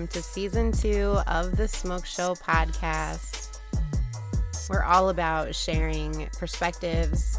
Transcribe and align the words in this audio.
welcome 0.00 0.14
to 0.14 0.22
season 0.22 0.72
two 0.72 1.18
of 1.26 1.58
the 1.58 1.68
Smoke 1.68 2.06
Show 2.06 2.34
podcast. 2.34 3.58
We're 4.70 4.82
all 4.82 5.10
about 5.10 5.54
sharing 5.54 6.26
perspectives, 6.38 7.38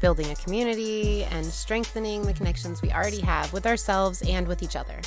building 0.00 0.28
a 0.32 0.34
community, 0.34 1.22
and 1.22 1.46
strengthening 1.46 2.22
the 2.22 2.32
connections 2.32 2.82
we 2.82 2.90
already 2.90 3.20
have 3.20 3.52
with 3.52 3.64
ourselves 3.64 4.22
and 4.26 4.48
with 4.48 4.60
each 4.60 4.74
other. 4.74 5.00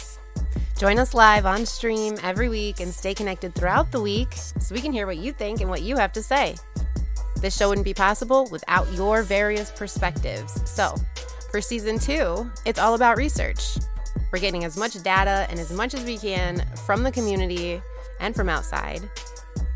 Join 0.78 0.98
us 0.98 1.14
live 1.14 1.46
on 1.46 1.66
stream 1.66 2.16
every 2.24 2.48
week 2.48 2.80
and 2.80 2.94
stay 2.94 3.14
connected 3.14 3.54
throughout 3.54 3.92
the 3.92 4.00
week 4.00 4.32
so 4.32 4.74
we 4.74 4.80
can 4.80 4.94
hear 4.94 5.06
what 5.06 5.18
you 5.18 5.34
think 5.34 5.60
and 5.60 5.70
what 5.70 5.82
you 5.82 5.98
have 5.98 6.14
to 6.14 6.24
say. 6.24 6.56
This 7.42 7.58
show 7.58 7.68
wouldn't 7.68 7.84
be 7.84 7.94
possible 7.94 8.48
without 8.50 8.90
your 8.94 9.24
various 9.24 9.72
perspectives. 9.72 10.70
So, 10.70 10.96
for 11.52 11.60
season 11.60 12.00
two, 12.00 12.50
it's 12.66 12.80
all 12.80 12.96
about 12.96 13.18
research. 13.18 13.76
We're 14.34 14.40
getting 14.40 14.66
as 14.66 14.76
much 14.76 14.94
data 15.04 15.46
and 15.52 15.60
as 15.60 15.72
much 15.72 15.94
as 15.94 16.04
we 16.06 16.18
can 16.18 16.66
from 16.88 17.04
the 17.04 17.12
community 17.12 17.80
and 18.20 18.36
from 18.36 18.50
outside 18.50 19.08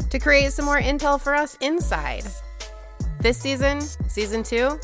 to 0.09 0.17
create 0.17 0.51
some 0.51 0.65
more 0.65 0.81
intel 0.81 1.21
for 1.21 1.35
us 1.35 1.55
inside. 1.61 2.23
This 3.19 3.37
season, 3.37 3.81
season 3.81 4.41
two, 4.41 4.79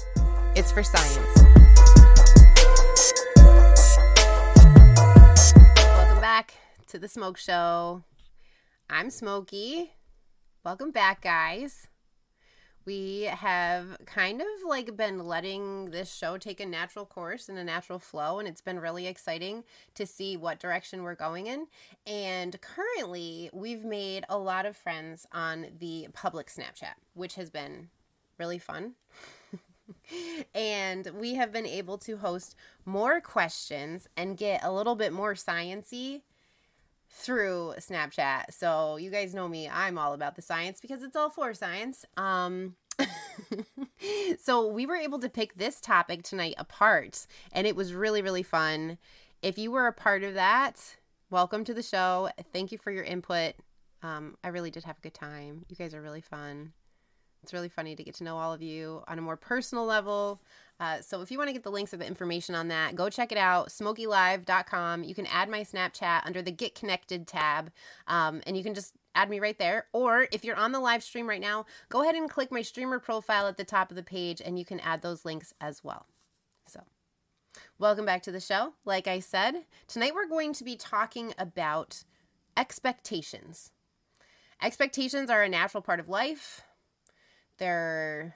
it's 0.55 0.71
for 0.71 0.83
science. 0.83 1.41
Welcome 5.75 6.21
back 6.21 6.53
to 6.89 6.99
the 6.99 7.07
Smoke 7.07 7.39
Show. 7.39 8.03
I'm 8.91 9.09
Smokey. 9.09 9.89
Welcome 10.63 10.91
back, 10.91 11.21
guys 11.21 11.87
we 12.85 13.23
have 13.23 13.97
kind 14.05 14.41
of 14.41 14.47
like 14.67 14.95
been 14.97 15.19
letting 15.19 15.91
this 15.91 16.13
show 16.13 16.37
take 16.37 16.59
a 16.59 16.65
natural 16.65 17.05
course 17.05 17.49
and 17.49 17.57
a 17.57 17.63
natural 17.63 17.99
flow 17.99 18.39
and 18.39 18.47
it's 18.47 18.61
been 18.61 18.79
really 18.79 19.07
exciting 19.07 19.63
to 19.95 20.05
see 20.05 20.35
what 20.35 20.59
direction 20.59 21.03
we're 21.03 21.15
going 21.15 21.47
in 21.47 21.67
and 22.05 22.59
currently 22.61 23.49
we've 23.53 23.85
made 23.85 24.25
a 24.29 24.37
lot 24.37 24.65
of 24.65 24.75
friends 24.75 25.25
on 25.31 25.67
the 25.79 26.07
public 26.13 26.47
snapchat 26.47 26.95
which 27.13 27.35
has 27.35 27.49
been 27.49 27.89
really 28.37 28.59
fun 28.59 28.93
and 30.55 31.09
we 31.19 31.35
have 31.35 31.51
been 31.51 31.65
able 31.65 31.97
to 31.97 32.17
host 32.17 32.55
more 32.85 33.21
questions 33.21 34.07
and 34.17 34.37
get 34.37 34.63
a 34.63 34.71
little 34.71 34.95
bit 34.95 35.13
more 35.13 35.33
sciency 35.33 36.21
through 37.13 37.75
Snapchat. 37.77 38.51
So 38.51 38.97
you 38.97 39.11
guys 39.11 39.35
know 39.35 39.47
me, 39.47 39.69
I'm 39.69 39.97
all 39.97 40.13
about 40.13 40.35
the 40.35 40.41
science 40.41 40.81
because 40.81 41.03
it's 41.03 41.15
all 41.15 41.29
for 41.29 41.53
science. 41.53 42.05
Um 42.17 42.75
so 44.39 44.67
we 44.67 44.85
were 44.85 44.95
able 44.95 45.19
to 45.19 45.29
pick 45.29 45.55
this 45.55 45.79
topic 45.79 46.23
tonight 46.23 46.55
apart 46.57 47.25
and 47.51 47.67
it 47.67 47.75
was 47.75 47.93
really 47.93 48.21
really 48.21 48.43
fun. 48.43 48.97
If 49.41 49.57
you 49.57 49.71
were 49.71 49.87
a 49.87 49.93
part 49.93 50.23
of 50.23 50.35
that, 50.35 50.95
welcome 51.29 51.63
to 51.65 51.73
the 51.73 51.83
show. 51.83 52.29
Thank 52.51 52.71
you 52.71 52.77
for 52.77 52.91
your 52.91 53.03
input. 53.03 53.55
Um, 54.01 54.37
I 54.43 54.49
really 54.49 54.71
did 54.71 54.83
have 54.83 54.97
a 54.97 55.01
good 55.01 55.13
time. 55.13 55.65
You 55.69 55.75
guys 55.75 55.93
are 55.93 56.01
really 56.01 56.21
fun. 56.21 56.73
It's 57.41 57.53
really 57.53 57.69
funny 57.69 57.95
to 57.95 58.03
get 58.03 58.15
to 58.15 58.23
know 58.23 58.37
all 58.37 58.53
of 58.53 58.61
you 58.61 59.03
on 59.07 59.19
a 59.19 59.21
more 59.21 59.35
personal 59.35 59.85
level. 59.85 60.41
Uh, 60.79 61.01
so 61.01 61.21
if 61.21 61.31
you 61.31 61.37
want 61.37 61.47
to 61.47 61.53
get 61.53 61.63
the 61.63 61.71
links 61.71 61.93
or 61.93 61.97
the 61.97 62.07
information 62.07 62.55
on 62.55 62.67
that, 62.67 62.95
go 62.95 63.09
check 63.09 63.31
it 63.31 63.37
out, 63.37 63.69
smokylive.com. 63.69 65.03
You 65.03 65.15
can 65.15 65.25
add 65.27 65.49
my 65.49 65.61
Snapchat 65.61 66.25
under 66.25 66.41
the 66.41 66.51
Get 66.51 66.75
Connected 66.75 67.27
tab, 67.27 67.71
um, 68.07 68.41
and 68.45 68.57
you 68.57 68.63
can 68.63 68.73
just 68.73 68.93
add 69.15 69.29
me 69.29 69.39
right 69.39 69.57
there. 69.57 69.85
Or 69.93 70.27
if 70.31 70.43
you're 70.43 70.55
on 70.55 70.71
the 70.71 70.79
live 70.79 71.03
stream 71.03 71.27
right 71.29 71.41
now, 71.41 71.65
go 71.89 72.01
ahead 72.01 72.15
and 72.15 72.29
click 72.29 72.51
my 72.51 72.61
streamer 72.61 72.99
profile 72.99 73.47
at 73.47 73.57
the 73.57 73.63
top 73.63 73.91
of 73.91 73.95
the 73.95 74.03
page, 74.03 74.41
and 74.43 74.57
you 74.57 74.65
can 74.65 74.79
add 74.79 75.01
those 75.01 75.25
links 75.25 75.53
as 75.61 75.83
well. 75.83 76.07
So, 76.67 76.81
welcome 77.77 78.05
back 78.05 78.23
to 78.23 78.31
the 78.31 78.39
show. 78.39 78.73
Like 78.83 79.07
I 79.07 79.19
said, 79.19 79.65
tonight 79.87 80.15
we're 80.15 80.27
going 80.27 80.53
to 80.53 80.63
be 80.63 80.75
talking 80.75 81.33
about 81.37 82.03
expectations. 82.57 83.71
Expectations 84.61 85.29
are 85.29 85.43
a 85.43 85.49
natural 85.49 85.81
part 85.81 85.99
of 85.99 86.09
life 86.09 86.63
they're 87.57 88.35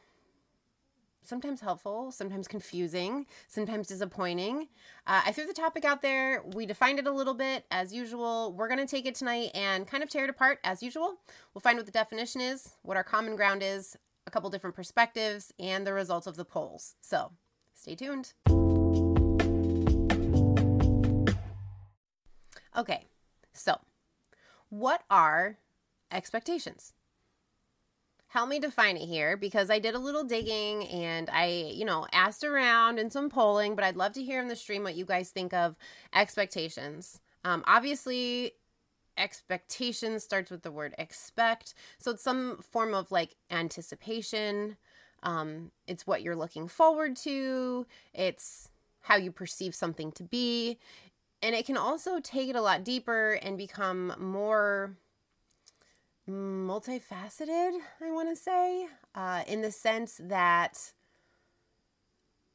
sometimes 1.27 1.59
helpful, 1.59 2.09
sometimes 2.11 2.47
confusing, 2.47 3.25
sometimes 3.47 3.87
disappointing. 3.87 4.69
Uh, 5.05 5.21
I 5.25 5.31
threw 5.33 5.45
the 5.45 5.53
topic 5.53 5.83
out 5.83 6.01
there. 6.01 6.41
We 6.53 6.65
defined 6.65 6.99
it 6.99 7.07
a 7.07 7.11
little 7.11 7.33
bit 7.33 7.65
as 7.69 7.93
usual. 7.93 8.53
We're 8.53 8.69
going 8.69 8.79
to 8.79 8.87
take 8.87 9.05
it 9.05 9.15
tonight 9.15 9.51
and 9.53 9.85
kind 9.85 10.03
of 10.03 10.09
tear 10.09 10.23
it 10.23 10.29
apart 10.29 10.59
as 10.63 10.81
usual. 10.81 11.15
We'll 11.53 11.61
find 11.61 11.77
what 11.77 11.85
the 11.85 11.91
definition 11.91 12.39
is, 12.39 12.69
what 12.83 12.95
our 12.95 13.03
common 13.03 13.35
ground 13.35 13.61
is, 13.61 13.97
a 14.25 14.31
couple 14.31 14.49
different 14.49 14.75
perspectives, 14.75 15.53
and 15.59 15.85
the 15.85 15.93
results 15.93 16.27
of 16.27 16.37
the 16.37 16.45
polls. 16.45 16.95
So 17.01 17.31
stay 17.73 17.95
tuned. 17.95 18.33
Okay, 22.77 23.05
so 23.53 23.79
what 24.69 25.03
are 25.09 25.57
expectations? 26.09 26.93
Help 28.37 28.49
me 28.49 28.59
define 28.59 28.97
it 28.97 29.07
here 29.07 29.35
because 29.35 29.71
I 29.71 29.79
did 29.79 29.95
a 29.95 29.99
little 29.99 30.23
digging 30.23 30.85
and 30.89 31.27
I, 31.33 31.71
you 31.73 31.85
know, 31.85 32.05
asked 32.13 32.43
around 32.43 32.99
and 32.99 33.11
some 33.11 33.31
polling, 33.31 33.73
but 33.73 33.83
I'd 33.83 33.95
love 33.95 34.13
to 34.13 34.23
hear 34.23 34.39
in 34.39 34.47
the 34.47 34.55
stream 34.55 34.83
what 34.83 34.93
you 34.93 35.05
guys 35.05 35.31
think 35.31 35.55
of 35.55 35.75
expectations. 36.13 37.19
Um, 37.43 37.63
obviously, 37.65 38.51
expectation 39.17 40.19
starts 40.19 40.51
with 40.51 40.61
the 40.61 40.69
word 40.69 40.93
expect. 40.99 41.73
So 41.97 42.11
it's 42.11 42.21
some 42.21 42.57
form 42.57 42.93
of 42.93 43.11
like 43.11 43.37
anticipation. 43.49 44.77
Um, 45.23 45.71
it's 45.87 46.05
what 46.05 46.21
you're 46.21 46.35
looking 46.35 46.67
forward 46.67 47.15
to, 47.15 47.87
it's 48.13 48.69
how 49.01 49.15
you 49.15 49.31
perceive 49.31 49.73
something 49.73 50.11
to 50.11 50.21
be. 50.21 50.77
And 51.41 51.55
it 51.55 51.65
can 51.65 51.75
also 51.75 52.19
take 52.19 52.49
it 52.49 52.55
a 52.55 52.61
lot 52.61 52.83
deeper 52.83 53.39
and 53.41 53.57
become 53.57 54.13
more 54.19 54.95
multifaceted, 56.29 57.71
I 58.01 58.11
want 58.11 58.29
to 58.29 58.35
say, 58.35 58.87
uh, 59.15 59.43
in 59.47 59.61
the 59.61 59.71
sense 59.71 60.19
that 60.23 60.93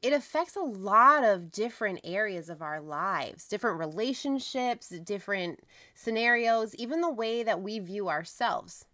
it 0.01 0.13
affects 0.13 0.55
a 0.55 0.61
lot 0.61 1.23
of 1.23 1.51
different 1.51 2.01
areas 2.03 2.49
of 2.49 2.61
our 2.61 2.81
lives, 2.81 3.47
different 3.47 3.79
relationships, 3.79 4.89
different 4.89 5.61
scenarios, 5.95 6.75
even 6.75 7.01
the 7.01 7.11
way 7.11 7.41
that 7.41 7.61
we 7.61 7.79
view 7.79 8.09
ourselves 8.09 8.85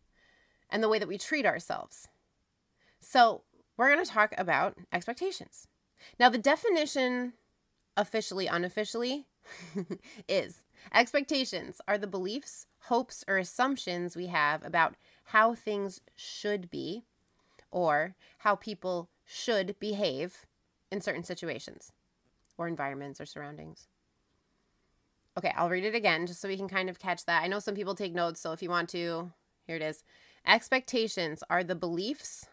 and 0.70 0.84
the 0.84 0.90
way 0.90 1.00
that 1.00 1.08
we 1.08 1.18
treat 1.18 1.46
ourselves. 1.46 2.08
So, 3.02 3.44
we're 3.76 3.94
going 3.94 4.06
to 4.06 4.12
talk 4.12 4.34
about 4.38 4.78
expectations. 4.92 5.68
Now, 6.20 6.28
the 6.30 6.38
definition, 6.38 7.34
officially, 7.96 8.46
unofficially, 8.46 9.26
is 10.28 10.64
expectations 10.94 11.82
are 11.88 11.98
the 11.98 12.08
beliefs 12.08 12.66
hopes 12.84 13.24
or 13.28 13.38
assumptions 13.38 14.16
we 14.16 14.28
have 14.28 14.66
about 14.66 14.96
how 15.26 15.54
things 15.54 16.02
should 16.16 16.70
be 16.70 17.04
or 17.72 18.16
how 18.40 18.56
people 18.56 19.10
should 19.26 19.78
behave 19.80 20.46
in 20.92 21.02
certain 21.02 21.24
situations 21.24 21.92
or 22.58 22.68
environments 22.68 23.22
or 23.22 23.26
surroundings. 23.26 23.88
Okay, 25.38 25.54
I'll 25.56 25.70
read 25.70 25.86
it 25.86 25.96
again 25.96 26.26
just 26.26 26.42
so 26.42 26.48
we 26.48 26.58
can 26.58 26.68
kind 26.68 26.90
of 26.90 27.00
catch 27.00 27.26
that. 27.26 27.44
I 27.44 27.48
know 27.48 27.60
some 27.60 27.76
people 27.76 27.96
take 27.96 28.14
notes, 28.14 28.42
so 28.42 28.52
if 28.52 28.62
you 28.62 28.70
want 28.70 28.90
to, 28.90 29.32
here 29.68 29.76
it 29.76 29.82
is. 29.82 30.04
Expectations 30.46 31.44
are 31.50 31.64
the 31.64 31.76
beliefs, 31.76 32.48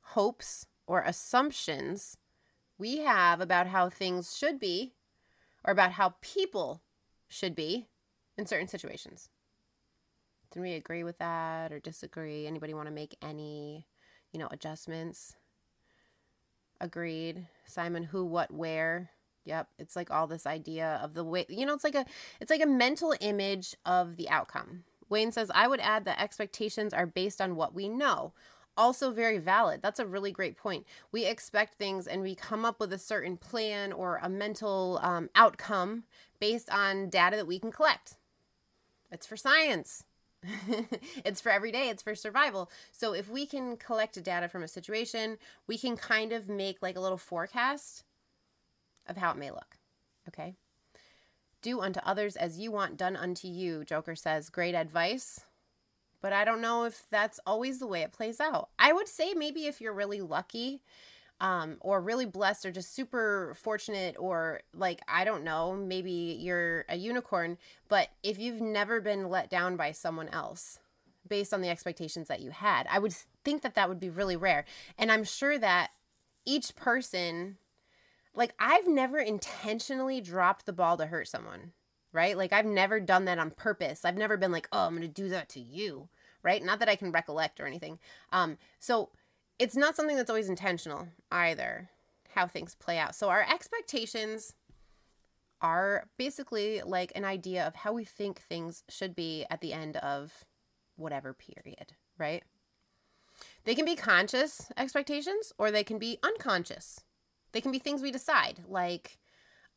hopes, 0.00 0.66
or 0.86 1.02
assumptions 1.02 2.16
we 2.78 2.98
have 2.98 3.40
about 3.40 3.66
how 3.66 3.88
things 3.88 4.36
should 4.36 4.60
be 4.60 4.92
or 5.64 5.72
about 5.72 5.92
how 5.92 6.14
people 6.20 6.82
should 7.34 7.54
be 7.56 7.88
in 8.38 8.46
certain 8.46 8.68
situations. 8.68 9.28
Can 10.52 10.62
we 10.62 10.74
agree 10.74 11.02
with 11.02 11.18
that 11.18 11.72
or 11.72 11.80
disagree? 11.80 12.46
Anybody 12.46 12.74
want 12.74 12.86
to 12.86 12.94
make 12.94 13.16
any, 13.20 13.86
you 14.32 14.38
know, 14.38 14.46
adjustments? 14.52 15.34
Agreed. 16.80 17.48
Simon, 17.66 18.04
who, 18.04 18.24
what, 18.24 18.52
where? 18.52 19.10
Yep, 19.46 19.68
it's 19.78 19.96
like 19.96 20.10
all 20.10 20.26
this 20.26 20.46
idea 20.46 21.00
of 21.02 21.14
the 21.14 21.24
way, 21.24 21.44
you 21.48 21.66
know, 21.66 21.74
it's 21.74 21.84
like 21.84 21.96
a 21.96 22.06
it's 22.40 22.50
like 22.50 22.62
a 22.62 22.66
mental 22.66 23.14
image 23.20 23.74
of 23.84 24.16
the 24.16 24.28
outcome. 24.30 24.84
Wayne 25.10 25.32
says, 25.32 25.50
"I 25.54 25.68
would 25.68 25.80
add 25.80 26.06
that 26.06 26.22
expectations 26.22 26.94
are 26.94 27.04
based 27.04 27.42
on 27.42 27.56
what 27.56 27.74
we 27.74 27.88
know." 27.88 28.32
Also 28.76 29.10
very 29.12 29.38
valid. 29.38 29.80
That's 29.82 30.00
a 30.00 30.06
really 30.06 30.32
great 30.32 30.56
point. 30.56 30.84
We 31.12 31.26
expect 31.26 31.74
things 31.74 32.06
and 32.06 32.22
we 32.22 32.34
come 32.34 32.64
up 32.64 32.80
with 32.80 32.92
a 32.92 32.98
certain 32.98 33.36
plan 33.36 33.92
or 33.92 34.18
a 34.22 34.28
mental 34.28 34.98
um, 35.02 35.30
outcome 35.34 36.04
based 36.40 36.70
on 36.70 37.08
data 37.08 37.36
that 37.36 37.46
we 37.46 37.58
can 37.58 37.70
collect. 37.70 38.16
It's 39.10 39.26
for 39.26 39.36
science. 39.36 40.04
it's 41.24 41.40
for 41.40 41.50
every 41.50 41.72
day, 41.72 41.88
it's 41.88 42.02
for 42.02 42.14
survival. 42.14 42.70
So 42.92 43.14
if 43.14 43.28
we 43.28 43.46
can 43.46 43.76
collect 43.76 44.22
data 44.22 44.48
from 44.48 44.62
a 44.62 44.68
situation, 44.68 45.38
we 45.66 45.78
can 45.78 45.96
kind 45.96 46.32
of 46.32 46.48
make 46.48 46.82
like 46.82 46.96
a 46.96 47.00
little 47.00 47.18
forecast 47.18 48.04
of 49.06 49.16
how 49.16 49.30
it 49.30 49.36
may 49.36 49.50
look. 49.50 49.78
Okay? 50.28 50.54
Do 51.62 51.80
unto 51.80 52.00
others 52.00 52.36
as 52.36 52.58
you 52.58 52.70
want 52.70 52.96
done 52.96 53.16
unto 53.16 53.48
you, 53.48 53.84
Joker 53.84 54.16
says. 54.16 54.50
Great 54.50 54.74
advice. 54.74 55.40
But 56.24 56.32
I 56.32 56.46
don't 56.46 56.62
know 56.62 56.84
if 56.84 57.04
that's 57.10 57.38
always 57.46 57.80
the 57.80 57.86
way 57.86 58.00
it 58.00 58.12
plays 58.12 58.40
out. 58.40 58.70
I 58.78 58.94
would 58.94 59.08
say 59.08 59.34
maybe 59.34 59.66
if 59.66 59.78
you're 59.78 59.92
really 59.92 60.22
lucky, 60.22 60.80
um, 61.38 61.76
or 61.80 62.00
really 62.00 62.24
blessed 62.24 62.64
or 62.64 62.72
just 62.72 62.94
super 62.94 63.54
fortunate 63.60 64.16
or 64.18 64.62
like 64.72 65.02
I 65.06 65.26
don't 65.26 65.44
know, 65.44 65.74
maybe 65.76 66.38
you're 66.40 66.86
a 66.88 66.96
unicorn, 66.96 67.58
but 67.90 68.08
if 68.22 68.38
you've 68.38 68.62
never 68.62 69.02
been 69.02 69.28
let 69.28 69.50
down 69.50 69.76
by 69.76 69.92
someone 69.92 70.28
else 70.28 70.78
based 71.28 71.52
on 71.52 71.60
the 71.60 71.68
expectations 71.68 72.28
that 72.28 72.40
you 72.40 72.52
had, 72.52 72.86
I 72.90 73.00
would 73.00 73.14
think 73.44 73.60
that 73.60 73.74
that 73.74 73.90
would 73.90 74.00
be 74.00 74.08
really 74.08 74.36
rare. 74.36 74.64
And 74.96 75.12
I'm 75.12 75.24
sure 75.24 75.58
that 75.58 75.90
each 76.46 76.74
person 76.74 77.58
like 78.34 78.54
I've 78.58 78.88
never 78.88 79.18
intentionally 79.18 80.22
dropped 80.22 80.64
the 80.64 80.72
ball 80.72 80.96
to 80.96 81.04
hurt 81.04 81.28
someone, 81.28 81.72
right? 82.14 82.34
Like 82.34 82.54
I've 82.54 82.64
never 82.64 82.98
done 82.98 83.26
that 83.26 83.38
on 83.38 83.50
purpose. 83.50 84.06
I've 84.06 84.16
never 84.16 84.38
been 84.38 84.52
like, 84.52 84.68
"Oh, 84.72 84.86
I'm 84.86 84.96
going 84.96 85.02
to 85.02 85.22
do 85.22 85.28
that 85.28 85.50
to 85.50 85.60
you." 85.60 86.08
Right? 86.44 86.62
Not 86.62 86.78
that 86.78 86.88
I 86.88 86.96
can 86.96 87.10
recollect 87.10 87.58
or 87.58 87.66
anything. 87.66 87.98
Um 88.32 88.58
so 88.78 89.10
it's 89.58 89.76
not 89.76 89.96
something 89.96 90.16
that's 90.16 90.30
always 90.30 90.48
intentional 90.48 91.08
either 91.32 91.88
how 92.34 92.46
things 92.46 92.74
play 92.74 92.98
out. 92.98 93.14
So 93.14 93.28
our 93.28 93.42
expectations 93.42 94.54
are 95.60 96.04
basically 96.18 96.82
like 96.82 97.12
an 97.14 97.24
idea 97.24 97.66
of 97.66 97.74
how 97.74 97.92
we 97.92 98.04
think 98.04 98.40
things 98.40 98.82
should 98.88 99.14
be 99.14 99.46
at 99.50 99.60
the 99.60 99.72
end 99.72 99.96
of 99.98 100.44
whatever 100.96 101.32
period, 101.32 101.92
right? 102.18 102.42
They 103.64 103.74
can 103.74 103.84
be 103.84 103.96
conscious 103.96 104.70
expectations 104.76 105.52
or 105.58 105.70
they 105.70 105.84
can 105.84 105.98
be 105.98 106.18
unconscious. 106.22 107.00
They 107.52 107.60
can 107.60 107.72
be 107.72 107.78
things 107.78 108.02
we 108.02 108.10
decide, 108.10 108.60
like, 108.68 109.18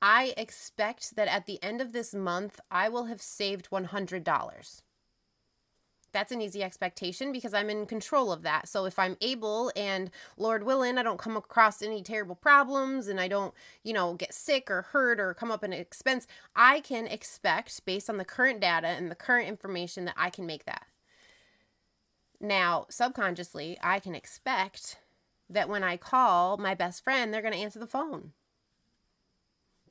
I 0.01 0.33
expect 0.37 1.15
that 1.15 1.27
at 1.27 1.45
the 1.45 1.61
end 1.63 1.81
of 1.81 1.91
this 1.91 2.13
month, 2.13 2.59
I 2.69 2.89
will 2.89 3.05
have 3.05 3.21
saved 3.21 3.69
$100 3.71 4.81
that's 6.11 6.31
an 6.31 6.41
easy 6.41 6.63
expectation 6.63 7.31
because 7.31 7.53
I'm 7.53 7.69
in 7.69 7.85
control 7.85 8.31
of 8.31 8.43
that. 8.43 8.67
So 8.67 8.85
if 8.85 8.97
I'm 8.97 9.17
able 9.21 9.71
and 9.75 10.09
Lord 10.37 10.63
willing, 10.63 10.97
I 10.97 11.03
don't 11.03 11.19
come 11.19 11.37
across 11.37 11.81
any 11.81 12.01
terrible 12.01 12.35
problems 12.35 13.07
and 13.07 13.19
I 13.19 13.27
don't, 13.27 13.53
you 13.83 13.93
know, 13.93 14.13
get 14.13 14.33
sick 14.33 14.71
or 14.71 14.83
hurt 14.83 15.19
or 15.19 15.33
come 15.33 15.51
up 15.51 15.63
in 15.63 15.73
an 15.73 15.79
expense, 15.79 16.25
I 16.55 16.79
can 16.79 17.07
expect 17.07 17.85
based 17.85 18.09
on 18.09 18.17
the 18.17 18.25
current 18.25 18.59
data 18.59 18.87
and 18.87 19.11
the 19.11 19.15
current 19.15 19.47
information 19.47 20.05
that 20.05 20.15
I 20.17 20.29
can 20.29 20.45
make 20.45 20.65
that. 20.65 20.87
Now, 22.39 22.85
subconsciously, 22.89 23.77
I 23.81 23.99
can 23.99 24.15
expect 24.15 24.97
that 25.49 25.69
when 25.69 25.83
I 25.83 25.97
call 25.97 26.57
my 26.57 26.75
best 26.75 27.03
friend, 27.03 27.33
they're 27.33 27.41
going 27.41 27.53
to 27.53 27.59
answer 27.59 27.79
the 27.79 27.87
phone. 27.87 28.33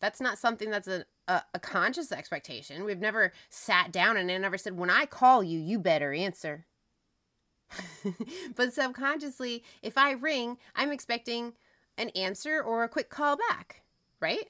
That's 0.00 0.20
not 0.20 0.38
something 0.38 0.70
that's 0.70 0.88
a, 0.88 1.06
a, 1.28 1.42
a, 1.54 1.60
conscious 1.60 2.12
expectation. 2.12 2.84
We've 2.84 3.00
never 3.00 3.32
sat 3.48 3.92
down 3.92 4.16
and 4.16 4.26
never 4.26 4.58
said, 4.58 4.78
when 4.78 4.90
I 4.90 5.06
call 5.06 5.42
you, 5.42 5.58
you 5.58 5.78
better 5.78 6.12
answer. 6.12 6.66
but 8.56 8.72
subconsciously, 8.72 9.64
if 9.82 9.98
I 9.98 10.12
ring, 10.12 10.58
I'm 10.74 10.92
expecting 10.92 11.54
an 11.98 12.10
answer 12.10 12.62
or 12.62 12.84
a 12.84 12.88
quick 12.88 13.10
call 13.10 13.36
back, 13.36 13.82
right? 14.20 14.48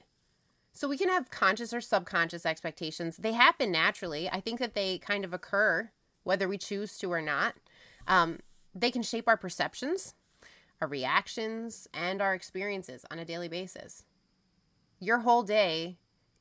So 0.73 0.87
we 0.87 0.97
can 0.97 1.09
have 1.09 1.31
conscious 1.31 1.73
or 1.73 1.81
subconscious 1.81 2.45
expectations. 2.45 3.17
They 3.17 3.33
happen 3.33 3.71
naturally. 3.71 4.29
I 4.29 4.39
think 4.39 4.59
that 4.59 4.75
they 4.75 4.99
kind 4.99 5.25
of 5.25 5.33
occur 5.33 5.89
whether 6.23 6.47
we 6.47 6.57
choose 6.57 6.97
to 6.99 7.11
or 7.11 7.21
not. 7.21 7.55
Um, 8.07 8.39
they 8.75 8.91
can 8.91 9.01
shape 9.01 9.27
our 9.27 9.37
perceptions, 9.37 10.13
our 10.79 10.87
reactions, 10.87 11.87
and 11.93 12.21
our 12.21 12.35
experiences 12.35 13.05
on 13.09 13.17
a 13.17 13.25
daily 13.25 13.47
basis 13.47 14.03
your 14.99 15.19
whole 15.19 15.43
day 15.43 15.97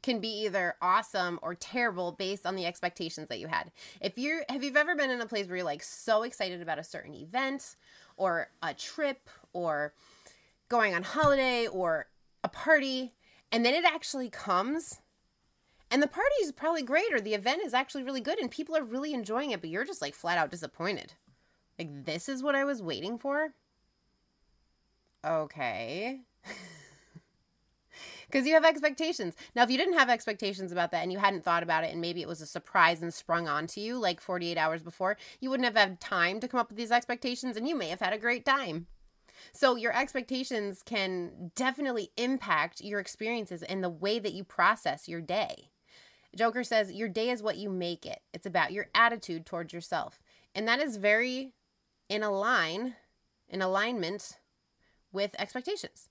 can 0.06 0.20
be 0.20 0.44
either 0.44 0.76
awesome 0.80 1.36
or 1.42 1.52
terrible 1.52 2.12
based 2.12 2.46
on 2.46 2.54
the 2.54 2.64
expectations 2.64 3.26
that 3.26 3.40
you 3.40 3.48
had. 3.48 3.72
If 4.00 4.16
you're 4.16 4.44
have 4.48 4.62
you 4.62 4.70
ever 4.76 4.94
been 4.94 5.10
in 5.10 5.20
a 5.20 5.26
place 5.26 5.48
where 5.48 5.56
you're 5.56 5.66
like 5.66 5.82
so 5.82 6.22
excited 6.22 6.62
about 6.62 6.78
a 6.78 6.84
certain 6.84 7.12
event 7.12 7.74
or 8.16 8.48
a 8.62 8.72
trip 8.72 9.28
or 9.52 9.94
going 10.68 10.94
on 10.94 11.02
holiday 11.02 11.66
or 11.66 12.06
a 12.44 12.48
party 12.48 13.14
and 13.50 13.66
then 13.66 13.74
it 13.74 13.84
actually 13.84 14.30
comes 14.30 15.00
and 15.90 16.00
the 16.00 16.06
party 16.06 16.36
is 16.40 16.52
probably 16.52 16.84
great 16.84 17.12
or 17.12 17.20
the 17.20 17.34
event 17.34 17.62
is 17.64 17.74
actually 17.74 18.04
really 18.04 18.20
good 18.20 18.38
and 18.38 18.48
people 18.48 18.76
are 18.76 18.84
really 18.84 19.12
enjoying 19.12 19.50
it 19.50 19.60
but 19.60 19.70
you're 19.70 19.84
just 19.84 20.00
like 20.00 20.14
flat 20.14 20.38
out 20.38 20.52
disappointed. 20.52 21.14
Like 21.80 22.04
this 22.04 22.28
is 22.28 22.44
what 22.44 22.54
I 22.54 22.62
was 22.62 22.80
waiting 22.80 23.18
for? 23.18 23.54
Okay. 25.24 26.20
because 28.26 28.46
you 28.46 28.54
have 28.54 28.64
expectations. 28.64 29.34
Now, 29.54 29.62
if 29.62 29.70
you 29.70 29.78
didn't 29.78 29.98
have 29.98 30.10
expectations 30.10 30.72
about 30.72 30.90
that 30.90 31.02
and 31.02 31.12
you 31.12 31.18
hadn't 31.18 31.44
thought 31.44 31.62
about 31.62 31.84
it 31.84 31.92
and 31.92 32.00
maybe 32.00 32.22
it 32.22 32.28
was 32.28 32.40
a 32.40 32.46
surprise 32.46 33.02
and 33.02 33.12
sprung 33.12 33.48
onto 33.48 33.80
you 33.80 33.98
like 33.98 34.20
48 34.20 34.58
hours 34.58 34.82
before, 34.82 35.16
you 35.40 35.50
wouldn't 35.50 35.64
have 35.64 35.76
had 35.76 36.00
time 36.00 36.40
to 36.40 36.48
come 36.48 36.60
up 36.60 36.68
with 36.68 36.76
these 36.76 36.92
expectations 36.92 37.56
and 37.56 37.68
you 37.68 37.76
may 37.76 37.88
have 37.88 38.00
had 38.00 38.12
a 38.12 38.18
great 38.18 38.44
time. 38.44 38.86
So, 39.52 39.76
your 39.76 39.94
expectations 39.94 40.82
can 40.84 41.52
definitely 41.54 42.10
impact 42.16 42.80
your 42.80 43.00
experiences 43.00 43.62
and 43.62 43.84
the 43.84 43.90
way 43.90 44.18
that 44.18 44.32
you 44.32 44.44
process 44.44 45.08
your 45.08 45.20
day. 45.20 45.70
Joker 46.34 46.64
says, 46.64 46.92
Your 46.92 47.08
day 47.08 47.30
is 47.30 47.42
what 47.42 47.56
you 47.56 47.68
make 47.68 48.06
it. 48.06 48.20
It's 48.32 48.46
about 48.46 48.72
your 48.72 48.86
attitude 48.94 49.46
towards 49.46 49.72
yourself. 49.72 50.22
And 50.54 50.66
that 50.68 50.80
is 50.80 50.96
very 50.96 51.52
in 52.08 52.22
line, 52.22 52.94
in 53.48 53.62
alignment 53.62 54.38
with 55.12 55.34
expectations. 55.38 56.08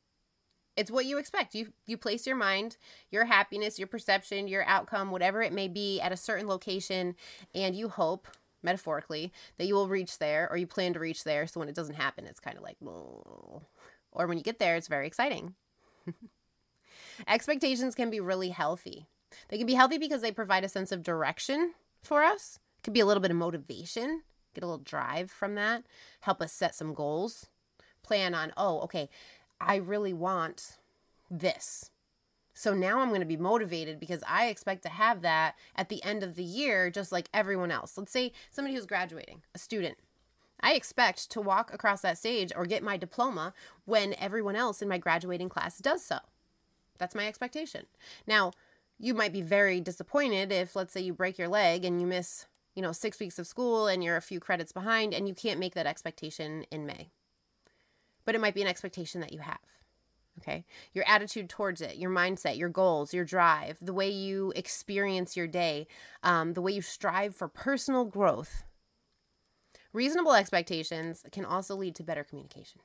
It's 0.76 0.92
what 0.92 1.06
you 1.06 1.18
expect. 1.18 1.56
You 1.56 1.74
you 1.86 1.98
place 1.98 2.28
your 2.28 2.36
mind, 2.36 2.78
your 3.10 3.26
happiness, 3.26 3.80
your 3.80 3.88
perception, 3.88 4.48
your 4.48 4.66
outcome, 4.66 5.12
whatever 5.12 5.42
it 5.42 5.54
may 5.54 5.68
be 5.68 6.02
at 6.02 6.12
a 6.12 6.18
certain 6.18 6.48
location 6.48 7.16
and 7.54 7.76
you 7.76 7.90
hope 7.90 8.28
metaphorically 8.62 9.32
that 9.58 9.68
you 9.68 9.76
will 9.76 9.88
reach 9.88 10.18
there 10.18 10.50
or 10.50 10.58
you 10.58 10.68
plan 10.68 10.92
to 10.94 11.00
reach 11.00 11.24
there 11.24 11.46
so 11.46 11.60
when 11.60 11.70
it 11.70 11.76
doesn't 11.76 11.96
happen 11.96 12.26
it's 12.26 12.40
kind 12.40 12.58
of 12.58 12.64
like 12.64 12.76
Whoa. 12.80 13.62
or 14.12 14.26
when 14.26 14.40
you 14.40 14.44
get 14.44 14.60
there 14.60 14.76
it's 14.76 14.88
very 14.88 15.08
exciting. 15.08 15.54
Expectations 17.28 17.96
can 17.96 18.10
be 18.10 18.20
really 18.20 18.50
healthy. 18.50 19.08
They 19.50 19.58
can 19.58 19.68
be 19.68 19.74
healthy 19.74 19.98
because 19.98 20.22
they 20.22 20.32
provide 20.32 20.64
a 20.64 20.70
sense 20.70 20.92
of 20.92 21.04
direction 21.04 21.74
for 22.04 22.24
us. 22.24 22.60
It 22.80 22.84
could 22.84 22.94
be 22.94 23.00
a 23.00 23.06
little 23.06 23.22
bit 23.22 23.32
of 23.32 23.38
motivation, 23.38 24.24
get 24.54 24.64
a 24.64 24.68
little 24.68 24.84
drive 24.84 25.32
from 25.32 25.56
that, 25.56 25.84
help 26.22 26.42
us 26.42 26.52
set 26.52 26.76
some 26.76 26.94
goals. 26.94 27.48
Plan 28.04 28.36
on, 28.36 28.54
oh, 28.56 28.82
okay, 28.82 29.10
I 29.60 29.78
really 29.78 30.14
want 30.14 30.78
this. 31.30 31.92
So 32.54 32.74
now 32.74 33.00
I'm 33.00 33.10
going 33.10 33.20
to 33.20 33.26
be 33.26 33.38
motivated 33.38 34.00
because 34.00 34.24
I 34.28 34.48
expect 34.48 34.84
to 34.84 34.90
have 34.90 35.22
that 35.22 35.56
at 35.76 35.90
the 35.90 36.02
end 36.04 36.24
of 36.24 36.36
the 36.36 36.44
year, 36.44 36.90
just 36.90 37.12
like 37.12 37.30
everyone 37.34 37.70
else. 37.70 37.98
Let's 37.98 38.14
say 38.14 38.32
somebody 38.50 38.76
who's 38.76 38.86
graduating, 38.86 39.42
a 39.54 39.60
student. 39.60 39.98
I 40.62 40.74
expect 40.74 41.30
to 41.32 41.42
walk 41.42 41.74
across 41.74 42.02
that 42.02 42.18
stage 42.18 42.54
or 42.56 42.66
get 42.66 42.82
my 42.82 42.96
diploma 42.96 43.54
when 43.84 44.16
everyone 44.18 44.56
else 44.56 44.82
in 44.82 44.88
my 44.88 44.98
graduating 44.98 45.50
class 45.50 45.80
does 45.80 46.04
so. 46.04 46.20
That's 46.98 47.14
my 47.14 47.28
expectation. 47.28 47.88
Now, 48.26 48.54
you 48.98 49.14
might 49.14 49.34
be 49.34 49.42
very 49.42 49.82
disappointed 49.82 50.54
if, 50.54 50.78
let's 50.78 50.94
say, 50.94 51.02
you 51.02 51.14
break 51.14 51.38
your 51.38 51.50
leg 51.50 51.84
and 51.84 52.00
you 52.00 52.08
miss, 52.08 52.46
you 52.74 52.82
know, 52.82 52.94
six 52.94 53.20
weeks 53.20 53.38
of 53.38 53.48
school 53.48 53.88
and 53.88 54.02
you're 54.02 54.16
a 54.16 54.22
few 54.22 54.40
credits 54.40 54.72
behind 54.72 55.14
and 55.14 55.28
you 55.28 55.36
can't 55.36 55.60
make 55.60 55.76
that 55.76 55.86
expectation 55.86 56.66
in 56.72 56.86
May 56.86 57.10
but 58.26 58.36
it 58.36 58.42
might 58.42 58.56
be 58.56 58.62
an 58.62 58.68
expectation 58.68 59.22
that 59.22 59.34
you 59.34 59.40
have. 59.40 59.60
Okay. 60.40 60.66
Your 60.94 61.06
attitude 61.08 61.50
towards 61.50 61.82
it, 61.82 61.96
your 61.96 62.12
mindset, 62.12 62.58
your 62.58 62.70
goals, 62.70 63.14
your 63.14 63.24
drive, 63.24 63.78
the 63.82 63.94
way 63.94 64.10
you 64.10 64.52
experience 64.56 65.38
your 65.38 65.48
day, 65.48 65.88
um, 66.24 66.54
the 66.54 66.62
way 66.62 66.74
you 66.74 66.82
strive 66.82 67.36
for 67.36 67.48
personal 67.48 68.04
growth. 68.04 68.64
Reasonable 69.94 70.34
expectations 70.34 71.24
can 71.32 71.46
also 71.46 71.76
lead 71.76 71.96
to 71.96 72.04
better 72.04 72.24
communication. 72.24 72.82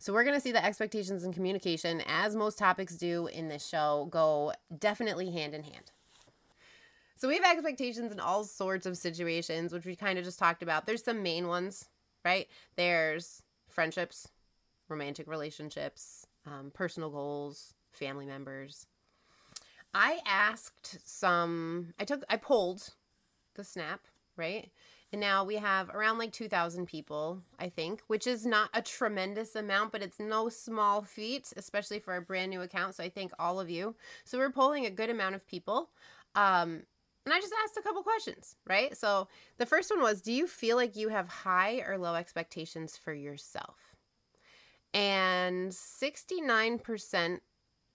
So, 0.00 0.12
we're 0.12 0.24
going 0.24 0.34
to 0.34 0.40
see 0.40 0.52
that 0.52 0.64
expectations 0.64 1.24
and 1.24 1.34
communication, 1.34 2.02
as 2.06 2.34
most 2.34 2.58
topics 2.58 2.96
do 2.96 3.26
in 3.26 3.48
this 3.48 3.68
show, 3.68 4.08
go 4.10 4.52
definitely 4.78 5.30
hand 5.30 5.54
in 5.54 5.62
hand. 5.62 5.92
So, 7.16 7.28
we 7.28 7.36
have 7.36 7.44
expectations 7.44 8.10
in 8.10 8.18
all 8.18 8.44
sorts 8.44 8.86
of 8.86 8.96
situations, 8.96 9.72
which 9.72 9.84
we 9.84 9.94
kind 9.94 10.18
of 10.18 10.24
just 10.24 10.38
talked 10.38 10.62
about. 10.62 10.86
There's 10.86 11.04
some 11.04 11.22
main 11.22 11.46
ones, 11.48 11.84
right? 12.24 12.48
There's 12.76 13.42
friendships, 13.70 14.28
romantic 14.88 15.28
relationships, 15.28 16.26
um, 16.46 16.70
personal 16.74 17.10
goals, 17.10 17.74
family 17.92 18.26
members. 18.26 18.86
I 19.94 20.20
asked 20.26 20.98
some, 21.04 21.94
I 21.98 22.04
took, 22.04 22.24
I 22.28 22.36
polled 22.36 22.90
the 23.54 23.64
snap, 23.64 24.00
right? 24.36 24.70
And 25.12 25.20
now 25.20 25.44
we 25.44 25.56
have 25.56 25.90
around 25.90 26.18
like 26.18 26.32
2,000 26.32 26.86
people, 26.86 27.42
I 27.58 27.68
think, 27.68 28.02
which 28.06 28.28
is 28.28 28.46
not 28.46 28.70
a 28.74 28.82
tremendous 28.82 29.56
amount, 29.56 29.90
but 29.90 30.02
it's 30.02 30.20
no 30.20 30.48
small 30.48 31.02
feat, 31.02 31.52
especially 31.56 31.98
for 31.98 32.14
a 32.16 32.22
brand 32.22 32.50
new 32.50 32.62
account. 32.62 32.94
So 32.94 33.02
I 33.02 33.08
thank 33.08 33.32
all 33.38 33.58
of 33.58 33.68
you. 33.68 33.96
So 34.24 34.38
we're 34.38 34.52
polling 34.52 34.86
a 34.86 34.90
good 34.90 35.10
amount 35.10 35.34
of 35.34 35.46
people. 35.48 35.90
Um, 36.36 36.84
and 37.26 37.34
I 37.34 37.40
just 37.40 37.52
asked 37.64 37.76
a 37.76 37.82
couple 37.82 38.02
questions, 38.02 38.56
right? 38.68 38.96
So 38.96 39.28
the 39.58 39.66
first 39.66 39.90
one 39.90 40.00
was 40.00 40.20
Do 40.20 40.32
you 40.32 40.46
feel 40.46 40.76
like 40.76 40.96
you 40.96 41.08
have 41.08 41.28
high 41.28 41.82
or 41.86 41.98
low 41.98 42.14
expectations 42.14 42.96
for 42.96 43.12
yourself? 43.12 43.76
And 44.92 45.70
69% 45.70 47.40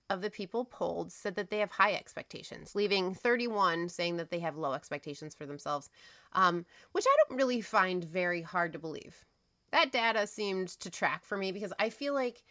of 0.10 0.22
the 0.22 0.29
people 0.29 0.65
polled 0.65 1.12
said 1.12 1.36
that 1.36 1.50
they 1.50 1.60
have 1.60 1.72
high 1.72 1.94
expectations, 1.94 2.75
leaving 2.75 3.13
31 3.13 3.89
saying 3.89 4.17
that 4.17 4.29
they 4.29 4.39
have 4.39 4.55
low 4.55 4.74
expectations 4.74 5.34
for 5.34 5.46
themselves, 5.46 5.89
um, 6.34 6.65
which 6.91 7.05
I 7.08 7.15
don't 7.27 7.38
really 7.38 7.62
find 7.62 8.03
very 8.03 8.44
hard 8.44 8.74
to 8.74 8.79
believe. 8.79 9.25
That 9.72 9.91
data 9.91 10.27
seemed 10.27 10.70
to 10.79 10.91
track 10.91 11.25
for 11.25 11.38
me 11.38 11.51
because 11.51 11.74
I 11.79 11.89
feel 11.89 12.13
like 12.13 12.44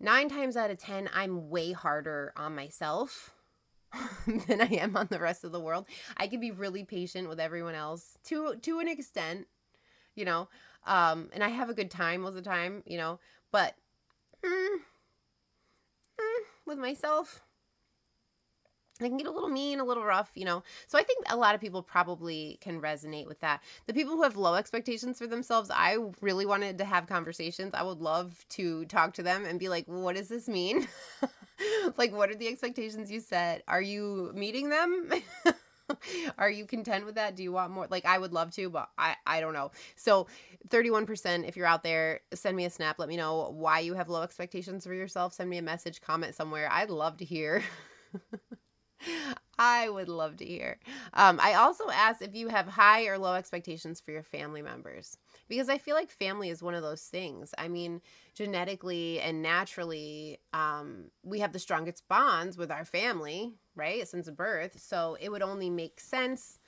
nine 0.00 0.28
times 0.28 0.56
out 0.56 0.70
of 0.70 0.78
10, 0.78 1.08
I'm 1.14 1.48
way 1.48 1.72
harder 1.72 2.32
on 2.36 2.56
myself 2.56 3.34
than 4.46 4.60
I 4.60 4.66
am 4.76 4.96
on 4.96 5.08
the 5.10 5.18
rest 5.18 5.44
of 5.44 5.52
the 5.52 5.60
world. 5.60 5.86
I 6.16 6.28
can 6.28 6.40
be 6.40 6.50
really 6.50 6.84
patient 6.84 7.28
with 7.28 7.40
everyone 7.40 7.74
else 7.74 8.16
to 8.24 8.56
to 8.56 8.80
an 8.80 8.88
extent, 8.88 9.46
you 10.14 10.24
know. 10.24 10.48
Um, 10.86 11.30
and 11.32 11.44
I 11.44 11.48
have 11.48 11.70
a 11.70 11.74
good 11.74 11.90
time 11.90 12.22
most 12.22 12.30
of 12.30 12.34
the 12.36 12.42
time, 12.42 12.82
you 12.86 12.98
know. 12.98 13.20
But 13.52 13.74
mm, 14.44 14.76
mm, 16.18 16.40
with 16.66 16.78
myself, 16.78 17.42
I 19.00 19.08
can 19.08 19.16
get 19.16 19.26
a 19.26 19.30
little 19.30 19.48
mean, 19.48 19.80
a 19.80 19.84
little 19.84 20.04
rough, 20.04 20.30
you 20.34 20.44
know. 20.44 20.62
So 20.86 20.98
I 20.98 21.02
think 21.02 21.24
a 21.30 21.36
lot 21.36 21.54
of 21.54 21.60
people 21.60 21.82
probably 21.82 22.58
can 22.60 22.80
resonate 22.80 23.26
with 23.26 23.40
that. 23.40 23.62
The 23.86 23.94
people 23.94 24.14
who 24.14 24.22
have 24.22 24.36
low 24.36 24.54
expectations 24.54 25.18
for 25.18 25.26
themselves, 25.26 25.70
I 25.72 25.98
really 26.20 26.46
wanted 26.46 26.78
to 26.78 26.84
have 26.84 27.06
conversations. 27.06 27.72
I 27.74 27.82
would 27.82 28.00
love 28.00 28.44
to 28.50 28.84
talk 28.86 29.14
to 29.14 29.22
them 29.22 29.44
and 29.44 29.58
be 29.58 29.68
like, 29.68 29.86
what 29.86 30.16
does 30.16 30.28
this 30.28 30.48
mean? 30.48 30.86
like, 31.96 32.12
what 32.12 32.30
are 32.30 32.34
the 32.34 32.48
expectations 32.48 33.10
you 33.10 33.20
set? 33.20 33.62
Are 33.68 33.82
you 33.82 34.32
meeting 34.34 34.70
them? 34.70 35.10
are 36.38 36.50
you 36.50 36.66
content 36.66 37.06
with 37.06 37.16
that? 37.16 37.36
Do 37.36 37.42
you 37.42 37.52
want 37.52 37.72
more? 37.72 37.86
Like, 37.90 38.06
I 38.06 38.18
would 38.18 38.32
love 38.32 38.50
to, 38.52 38.70
but 38.70 38.88
I, 38.98 39.16
I 39.26 39.40
don't 39.40 39.52
know. 39.52 39.70
So, 39.96 40.26
31%, 40.68 41.48
if 41.48 41.56
you're 41.56 41.66
out 41.66 41.82
there, 41.82 42.20
send 42.34 42.56
me 42.56 42.64
a 42.64 42.70
snap. 42.70 42.98
Let 42.98 43.08
me 43.08 43.16
know 43.16 43.52
why 43.56 43.80
you 43.80 43.94
have 43.94 44.08
low 44.08 44.22
expectations 44.22 44.86
for 44.86 44.94
yourself. 44.94 45.34
Send 45.34 45.50
me 45.50 45.58
a 45.58 45.62
message, 45.62 46.00
comment 46.00 46.34
somewhere. 46.34 46.68
I'd 46.70 46.90
love 46.90 47.16
to 47.18 47.24
hear. 47.24 47.62
I 49.58 49.88
would 49.90 50.08
love 50.08 50.38
to 50.38 50.44
hear. 50.44 50.78
Um, 51.12 51.38
I 51.42 51.54
also 51.54 51.90
asked 51.90 52.22
if 52.22 52.34
you 52.34 52.48
have 52.48 52.66
high 52.66 53.06
or 53.06 53.18
low 53.18 53.34
expectations 53.34 54.00
for 54.00 54.10
your 54.10 54.22
family 54.22 54.62
members 54.62 55.18
because 55.48 55.68
I 55.68 55.76
feel 55.76 55.94
like 55.94 56.10
family 56.10 56.48
is 56.48 56.62
one 56.62 56.74
of 56.74 56.82
those 56.82 57.02
things. 57.02 57.52
I 57.58 57.68
mean, 57.68 58.00
genetically 58.34 59.20
and 59.20 59.42
naturally, 59.42 60.38
um, 60.54 61.10
we 61.22 61.40
have 61.40 61.52
the 61.52 61.58
strongest 61.58 62.08
bonds 62.08 62.56
with 62.56 62.70
our 62.70 62.86
family, 62.86 63.52
right, 63.74 64.08
since 64.08 64.30
birth. 64.30 64.80
So 64.80 65.18
it 65.20 65.30
would 65.30 65.42
only 65.42 65.68
make 65.68 66.00
sense 66.00 66.58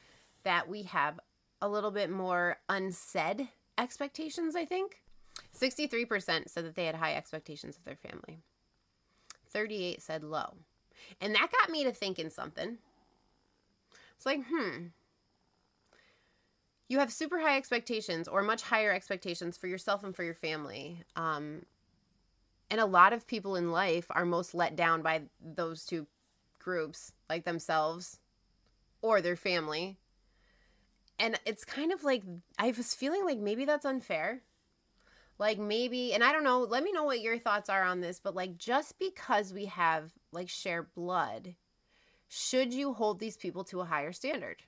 that 0.42 0.68
we 0.68 0.82
have 0.82 1.18
a 1.62 1.68
little 1.68 1.92
bit 1.92 2.10
more 2.10 2.58
unsaid 2.68 3.48
expectations, 3.78 4.54
I 4.54 4.64
think. 4.64 4.96
63% 5.58 6.48
said 6.48 6.64
that 6.64 6.74
they 6.74 6.86
had 6.86 6.94
high 6.94 7.14
expectations 7.14 7.76
of 7.76 7.84
their 7.84 7.96
family. 7.96 8.40
38 9.48 10.02
said 10.02 10.24
low. 10.24 10.56
And 11.20 11.34
that 11.34 11.50
got 11.52 11.70
me 11.70 11.84
to 11.84 11.92
thinking 11.92 12.30
something. 12.30 12.78
It's 14.16 14.26
like, 14.26 14.40
hmm. 14.48 14.86
You 16.88 16.98
have 16.98 17.12
super 17.12 17.40
high 17.40 17.56
expectations 17.56 18.28
or 18.28 18.42
much 18.42 18.62
higher 18.62 18.92
expectations 18.92 19.56
for 19.56 19.66
yourself 19.66 20.04
and 20.04 20.14
for 20.14 20.24
your 20.24 20.34
family. 20.34 21.02
Um, 21.16 21.64
and 22.70 22.80
a 22.80 22.86
lot 22.86 23.12
of 23.12 23.26
people 23.26 23.56
in 23.56 23.70
life 23.70 24.06
are 24.10 24.24
most 24.24 24.54
let 24.54 24.76
down 24.76 25.02
by 25.02 25.22
those 25.40 25.84
two 25.84 26.06
groups, 26.58 27.12
like 27.28 27.44
themselves 27.44 28.18
or 29.00 29.20
their 29.20 29.36
family. 29.36 29.96
And 31.18 31.38
it's 31.46 31.64
kind 31.64 31.92
of 31.92 32.04
like, 32.04 32.22
I 32.58 32.72
was 32.76 32.94
feeling 32.94 33.24
like 33.24 33.38
maybe 33.38 33.64
that's 33.64 33.84
unfair 33.84 34.42
like 35.42 35.58
maybe 35.58 36.14
and 36.14 36.24
i 36.24 36.32
don't 36.32 36.44
know 36.44 36.60
let 36.60 36.82
me 36.82 36.92
know 36.92 37.04
what 37.04 37.20
your 37.20 37.38
thoughts 37.38 37.68
are 37.68 37.82
on 37.82 38.00
this 38.00 38.18
but 38.18 38.34
like 38.34 38.56
just 38.56 38.98
because 38.98 39.52
we 39.52 39.66
have 39.66 40.12
like 40.32 40.48
share 40.48 40.82
blood 40.82 41.54
should 42.34 42.72
you 42.72 42.94
hold 42.94 43.20
these 43.20 43.36
people 43.36 43.62
to 43.64 43.82
a 43.82 43.84
higher 43.84 44.10
standard? 44.10 44.62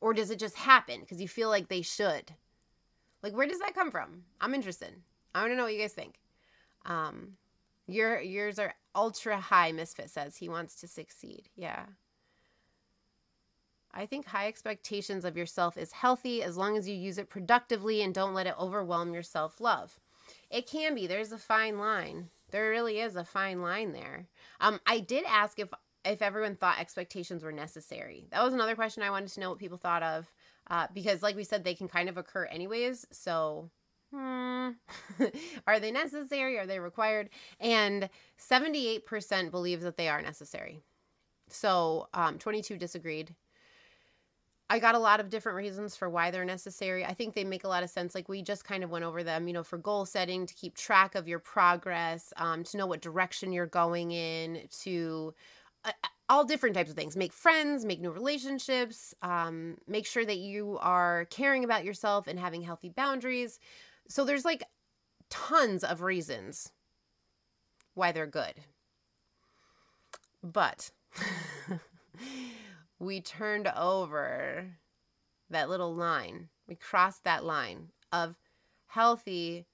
Or 0.00 0.14
does 0.14 0.30
it 0.30 0.38
just 0.38 0.54
happen 0.54 1.00
because 1.00 1.20
you 1.20 1.26
feel 1.26 1.48
like 1.48 1.66
they 1.66 1.82
should? 1.82 2.32
Like 3.24 3.34
where 3.34 3.48
does 3.48 3.58
that 3.58 3.74
come 3.74 3.90
from? 3.90 4.22
I'm 4.40 4.54
interested. 4.54 4.94
I 5.34 5.40
want 5.40 5.50
to 5.50 5.56
know 5.56 5.64
what 5.64 5.74
you 5.74 5.80
guys 5.80 5.92
think. 5.92 6.20
Um 6.86 7.32
your 7.88 8.20
yours 8.20 8.60
are 8.60 8.72
ultra 8.94 9.40
high 9.40 9.72
misfit 9.72 10.10
says. 10.10 10.36
He 10.36 10.48
wants 10.48 10.76
to 10.76 10.86
succeed. 10.86 11.48
Yeah. 11.56 11.86
I 13.92 14.06
think 14.06 14.26
high 14.26 14.46
expectations 14.46 15.24
of 15.24 15.36
yourself 15.36 15.76
is 15.76 15.90
healthy 15.90 16.40
as 16.44 16.56
long 16.56 16.76
as 16.76 16.88
you 16.88 16.94
use 16.94 17.18
it 17.18 17.28
productively 17.28 18.00
and 18.00 18.14
don't 18.14 18.34
let 18.34 18.46
it 18.46 18.54
overwhelm 18.56 19.12
your 19.12 19.24
self 19.24 19.60
love. 19.60 19.98
It 20.50 20.66
can 20.66 20.94
be. 20.94 21.06
There's 21.06 21.32
a 21.32 21.38
fine 21.38 21.78
line. 21.78 22.30
There 22.50 22.70
really 22.70 23.00
is 23.00 23.16
a 23.16 23.24
fine 23.24 23.60
line 23.60 23.92
there. 23.92 24.26
Um, 24.60 24.80
I 24.86 25.00
did 25.00 25.24
ask 25.28 25.58
if 25.58 25.68
if 26.04 26.22
everyone 26.22 26.56
thought 26.56 26.78
expectations 26.78 27.42
were 27.42 27.52
necessary. 27.52 28.28
That 28.30 28.42
was 28.42 28.54
another 28.54 28.74
question 28.74 29.02
I 29.02 29.10
wanted 29.10 29.30
to 29.30 29.40
know 29.40 29.50
what 29.50 29.58
people 29.58 29.76
thought 29.78 30.02
of, 30.02 30.32
uh, 30.70 30.86
because 30.94 31.22
like 31.22 31.36
we 31.36 31.44
said, 31.44 31.64
they 31.64 31.74
can 31.74 31.88
kind 31.88 32.08
of 32.08 32.16
occur 32.16 32.44
anyways. 32.46 33.06
So, 33.12 33.68
hmm, 34.12 34.70
are 35.66 35.80
they 35.80 35.90
necessary? 35.90 36.58
Are 36.58 36.66
they 36.66 36.80
required? 36.80 37.30
And 37.60 38.08
seventy 38.36 38.88
eight 38.88 39.06
percent 39.06 39.50
believes 39.50 39.84
that 39.84 39.96
they 39.96 40.08
are 40.08 40.22
necessary. 40.22 40.80
So, 41.48 42.08
um, 42.14 42.38
twenty 42.38 42.62
two 42.62 42.76
disagreed. 42.78 43.34
I 44.70 44.78
got 44.78 44.94
a 44.94 44.98
lot 44.98 45.20
of 45.20 45.30
different 45.30 45.56
reasons 45.56 45.96
for 45.96 46.10
why 46.10 46.30
they're 46.30 46.44
necessary. 46.44 47.04
I 47.04 47.14
think 47.14 47.34
they 47.34 47.44
make 47.44 47.64
a 47.64 47.68
lot 47.68 47.82
of 47.82 47.88
sense. 47.88 48.14
Like 48.14 48.28
we 48.28 48.42
just 48.42 48.64
kind 48.64 48.84
of 48.84 48.90
went 48.90 49.04
over 49.04 49.22
them, 49.22 49.48
you 49.48 49.54
know, 49.54 49.62
for 49.62 49.78
goal 49.78 50.04
setting, 50.04 50.44
to 50.44 50.54
keep 50.54 50.76
track 50.76 51.14
of 51.14 51.26
your 51.26 51.38
progress, 51.38 52.32
um, 52.36 52.64
to 52.64 52.76
know 52.76 52.86
what 52.86 53.00
direction 53.00 53.52
you're 53.52 53.66
going 53.66 54.10
in, 54.10 54.68
to 54.82 55.34
uh, 55.84 55.92
all 56.28 56.44
different 56.44 56.74
types 56.74 56.90
of 56.90 56.96
things. 56.96 57.16
Make 57.16 57.32
friends, 57.32 57.86
make 57.86 58.00
new 58.00 58.10
relationships, 58.10 59.14
um, 59.22 59.78
make 59.86 60.04
sure 60.04 60.26
that 60.26 60.36
you 60.36 60.76
are 60.82 61.24
caring 61.30 61.64
about 61.64 61.84
yourself 61.84 62.26
and 62.26 62.38
having 62.38 62.60
healthy 62.60 62.90
boundaries. 62.90 63.58
So 64.08 64.24
there's 64.26 64.44
like 64.44 64.64
tons 65.30 65.82
of 65.82 66.02
reasons 66.02 66.72
why 67.94 68.12
they're 68.12 68.26
good. 68.26 68.54
But. 70.42 70.90
we 72.98 73.20
turned 73.20 73.68
over 73.76 74.66
that 75.50 75.68
little 75.68 75.94
line. 75.94 76.48
We 76.66 76.74
crossed 76.74 77.24
that 77.24 77.44
line 77.44 77.88
of 78.12 78.36
healthy 78.86 79.66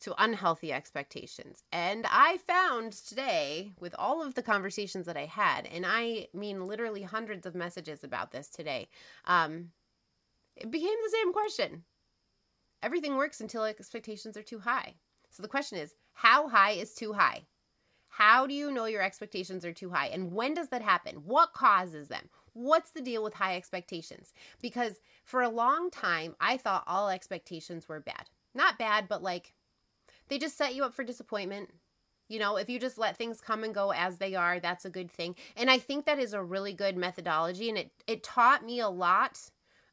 to 0.00 0.14
unhealthy 0.22 0.72
expectations. 0.72 1.62
And 1.70 2.06
I 2.10 2.38
found 2.38 2.92
today, 2.92 3.72
with 3.78 3.94
all 3.96 4.22
of 4.22 4.34
the 4.34 4.42
conversations 4.42 5.06
that 5.06 5.16
I 5.16 5.26
had, 5.26 5.66
and 5.66 5.84
I 5.86 6.26
mean 6.34 6.66
literally 6.66 7.02
hundreds 7.02 7.46
of 7.46 7.54
messages 7.54 8.02
about 8.02 8.32
this 8.32 8.48
today, 8.48 8.88
um, 9.26 9.70
it 10.56 10.70
became 10.70 10.88
the 10.88 11.16
same 11.16 11.32
question. 11.32 11.84
Everything 12.82 13.16
works 13.16 13.40
until 13.40 13.62
expectations 13.62 14.36
are 14.36 14.42
too 14.42 14.58
high. 14.58 14.94
So 15.30 15.40
the 15.40 15.48
question 15.48 15.78
is, 15.78 15.94
how 16.14 16.48
high 16.48 16.72
is 16.72 16.94
too 16.94 17.12
high? 17.12 17.46
How 18.08 18.46
do 18.46 18.54
you 18.54 18.72
know 18.72 18.86
your 18.86 19.02
expectations 19.02 19.64
are 19.64 19.72
too 19.72 19.90
high? 19.90 20.08
And 20.08 20.32
when 20.32 20.52
does 20.52 20.68
that 20.68 20.82
happen? 20.82 21.22
What 21.24 21.54
causes 21.54 22.08
them? 22.08 22.28
What's 22.54 22.90
the 22.90 23.00
deal 23.00 23.22
with 23.22 23.34
high 23.34 23.56
expectations? 23.56 24.32
Because 24.60 25.00
for 25.24 25.42
a 25.42 25.48
long 25.48 25.90
time, 25.90 26.34
I 26.40 26.56
thought 26.56 26.84
all 26.86 27.08
expectations 27.08 27.88
were 27.88 28.00
bad. 28.00 28.28
Not 28.54 28.78
bad, 28.78 29.08
but 29.08 29.22
like 29.22 29.54
they 30.28 30.38
just 30.38 30.56
set 30.56 30.74
you 30.74 30.84
up 30.84 30.94
for 30.94 31.04
disappointment. 31.04 31.70
You 32.28 32.38
know, 32.38 32.56
if 32.56 32.68
you 32.70 32.78
just 32.78 32.98
let 32.98 33.16
things 33.16 33.40
come 33.40 33.64
and 33.64 33.74
go 33.74 33.92
as 33.92 34.18
they 34.18 34.34
are, 34.34 34.58
that's 34.58 34.84
a 34.84 34.90
good 34.90 35.10
thing. 35.10 35.34
And 35.56 35.70
I 35.70 35.78
think 35.78 36.06
that 36.06 36.18
is 36.18 36.32
a 36.32 36.42
really 36.42 36.72
good 36.72 36.96
methodology. 36.96 37.68
And 37.68 37.76
it, 37.76 37.90
it 38.06 38.22
taught 38.22 38.64
me 38.64 38.80
a 38.80 38.88
lot 38.88 39.38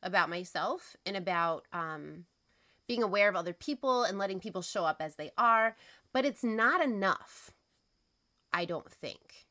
about 0.02 0.30
myself 0.30 0.96
and 1.06 1.18
about 1.18 1.66
um, 1.74 2.26
being 2.88 3.04
aware 3.04 3.28
of 3.28 3.36
other 3.36 3.54
people 3.54 4.04
and 4.04 4.18
letting 4.18 4.40
people 4.40 4.62
show 4.62 4.86
up 4.86 4.98
as 5.02 5.16
they 5.16 5.32
are. 5.38 5.76
But 6.14 6.26
it's 6.26 6.44
not 6.44 6.82
enough, 6.82 7.52
I 8.54 8.66
don't 8.66 8.90
think. 8.90 9.48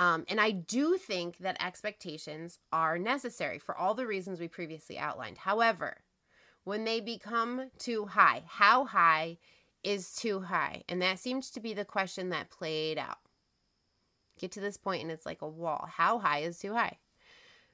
Um, 0.00 0.24
and 0.28 0.40
I 0.40 0.50
do 0.52 0.96
think 0.96 1.36
that 1.38 1.62
expectations 1.62 2.58
are 2.72 2.98
necessary 2.98 3.58
for 3.58 3.76
all 3.76 3.92
the 3.92 4.06
reasons 4.06 4.40
we 4.40 4.48
previously 4.48 4.98
outlined. 4.98 5.36
However, 5.36 5.98
when 6.64 6.84
they 6.84 7.00
become 7.00 7.70
too 7.78 8.06
high, 8.06 8.42
how 8.46 8.86
high 8.86 9.36
is 9.84 10.14
too 10.14 10.40
high? 10.40 10.84
And 10.88 11.02
that 11.02 11.18
seems 11.18 11.50
to 11.50 11.60
be 11.60 11.74
the 11.74 11.84
question 11.84 12.30
that 12.30 12.48
played 12.48 12.96
out. 12.96 13.18
Get 14.38 14.52
to 14.52 14.60
this 14.60 14.78
point 14.78 15.02
and 15.02 15.12
it's 15.12 15.26
like 15.26 15.42
a 15.42 15.48
wall. 15.48 15.86
How 15.92 16.18
high 16.18 16.40
is 16.40 16.58
too 16.58 16.72
high? 16.72 16.96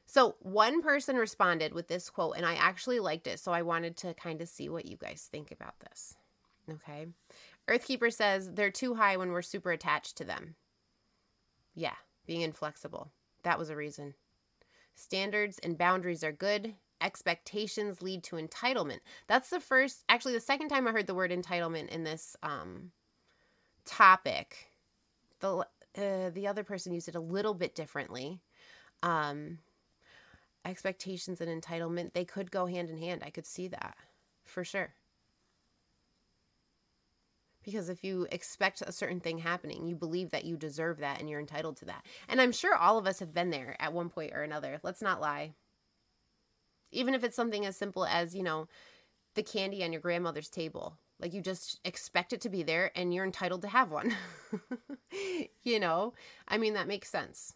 So, 0.04 0.34
one 0.40 0.82
person 0.82 1.16
responded 1.16 1.74
with 1.74 1.86
this 1.86 2.10
quote, 2.10 2.36
and 2.36 2.46
I 2.46 2.54
actually 2.54 2.98
liked 2.98 3.28
it. 3.28 3.38
So, 3.38 3.52
I 3.52 3.62
wanted 3.62 3.96
to 3.98 4.14
kind 4.14 4.40
of 4.40 4.48
see 4.48 4.68
what 4.68 4.86
you 4.86 4.96
guys 4.96 5.28
think 5.30 5.52
about 5.52 5.78
this. 5.80 6.16
Okay. 6.70 7.06
Earthkeeper 7.68 8.12
says 8.12 8.50
they're 8.52 8.70
too 8.70 8.94
high 8.94 9.16
when 9.16 9.30
we're 9.30 9.42
super 9.42 9.70
attached 9.70 10.16
to 10.16 10.24
them. 10.24 10.56
Yeah, 11.74 11.94
being 12.26 12.42
inflexible. 12.42 13.12
That 13.42 13.58
was 13.58 13.70
a 13.70 13.76
reason. 13.76 14.14
Standards 14.94 15.58
and 15.62 15.78
boundaries 15.78 16.24
are 16.24 16.32
good. 16.32 16.74
Expectations 17.00 18.02
lead 18.02 18.24
to 18.24 18.36
entitlement. 18.36 19.00
That's 19.26 19.50
the 19.50 19.60
first, 19.60 20.04
actually, 20.08 20.32
the 20.32 20.40
second 20.40 20.68
time 20.68 20.88
I 20.88 20.92
heard 20.92 21.06
the 21.06 21.14
word 21.14 21.30
entitlement 21.30 21.88
in 21.88 22.04
this 22.04 22.36
um, 22.42 22.92
topic. 23.84 24.72
The 25.40 25.66
uh, 25.96 26.30
the 26.30 26.46
other 26.46 26.64
person 26.64 26.92
used 26.92 27.08
it 27.08 27.14
a 27.14 27.20
little 27.20 27.54
bit 27.54 27.74
differently. 27.74 28.40
Um, 29.02 29.58
expectations 30.64 31.40
and 31.40 31.62
entitlement 31.62 32.12
they 32.12 32.24
could 32.24 32.50
go 32.50 32.66
hand 32.66 32.90
in 32.90 32.98
hand. 32.98 33.22
I 33.24 33.30
could 33.30 33.46
see 33.46 33.68
that 33.68 33.96
for 34.44 34.64
sure. 34.64 34.94
Because 37.66 37.88
if 37.88 38.02
you 38.04 38.26
expect 38.30 38.80
a 38.80 38.92
certain 38.92 39.20
thing 39.20 39.38
happening, 39.38 39.86
you 39.86 39.96
believe 39.96 40.30
that 40.30 40.44
you 40.44 40.56
deserve 40.56 40.98
that 40.98 41.20
and 41.20 41.28
you're 41.28 41.40
entitled 41.40 41.76
to 41.78 41.84
that. 41.86 42.06
And 42.28 42.40
I'm 42.40 42.52
sure 42.52 42.74
all 42.74 42.96
of 42.96 43.06
us 43.06 43.18
have 43.18 43.34
been 43.34 43.50
there 43.50 43.76
at 43.80 43.92
one 43.92 44.08
point 44.08 44.32
or 44.32 44.42
another. 44.42 44.78
Let's 44.82 45.02
not 45.02 45.20
lie. 45.20 45.52
Even 46.92 47.12
if 47.12 47.24
it's 47.24 47.36
something 47.36 47.66
as 47.66 47.76
simple 47.76 48.06
as, 48.06 48.34
you 48.34 48.44
know, 48.44 48.68
the 49.34 49.42
candy 49.42 49.84
on 49.84 49.92
your 49.92 50.00
grandmother's 50.00 50.48
table. 50.48 50.96
Like 51.20 51.34
you 51.34 51.40
just 51.40 51.80
expect 51.84 52.32
it 52.32 52.40
to 52.42 52.48
be 52.48 52.62
there 52.62 52.92
and 52.94 53.12
you're 53.12 53.24
entitled 53.24 53.62
to 53.62 53.68
have 53.68 53.90
one. 53.90 54.14
you 55.62 55.80
know, 55.80 56.14
I 56.46 56.58
mean, 56.58 56.74
that 56.74 56.88
makes 56.88 57.08
sense. 57.08 57.54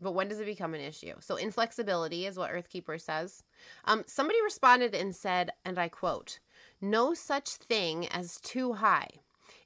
But 0.00 0.14
when 0.14 0.26
does 0.26 0.40
it 0.40 0.46
become 0.46 0.74
an 0.74 0.80
issue? 0.80 1.14
So, 1.20 1.36
inflexibility 1.36 2.26
is 2.26 2.36
what 2.36 2.50
Earthkeeper 2.50 3.00
says. 3.00 3.44
Um, 3.84 4.02
somebody 4.08 4.42
responded 4.42 4.96
and 4.96 5.14
said, 5.14 5.52
and 5.64 5.78
I 5.78 5.88
quote, 5.88 6.40
no 6.80 7.14
such 7.14 7.50
thing 7.50 8.08
as 8.08 8.40
too 8.40 8.72
high. 8.72 9.08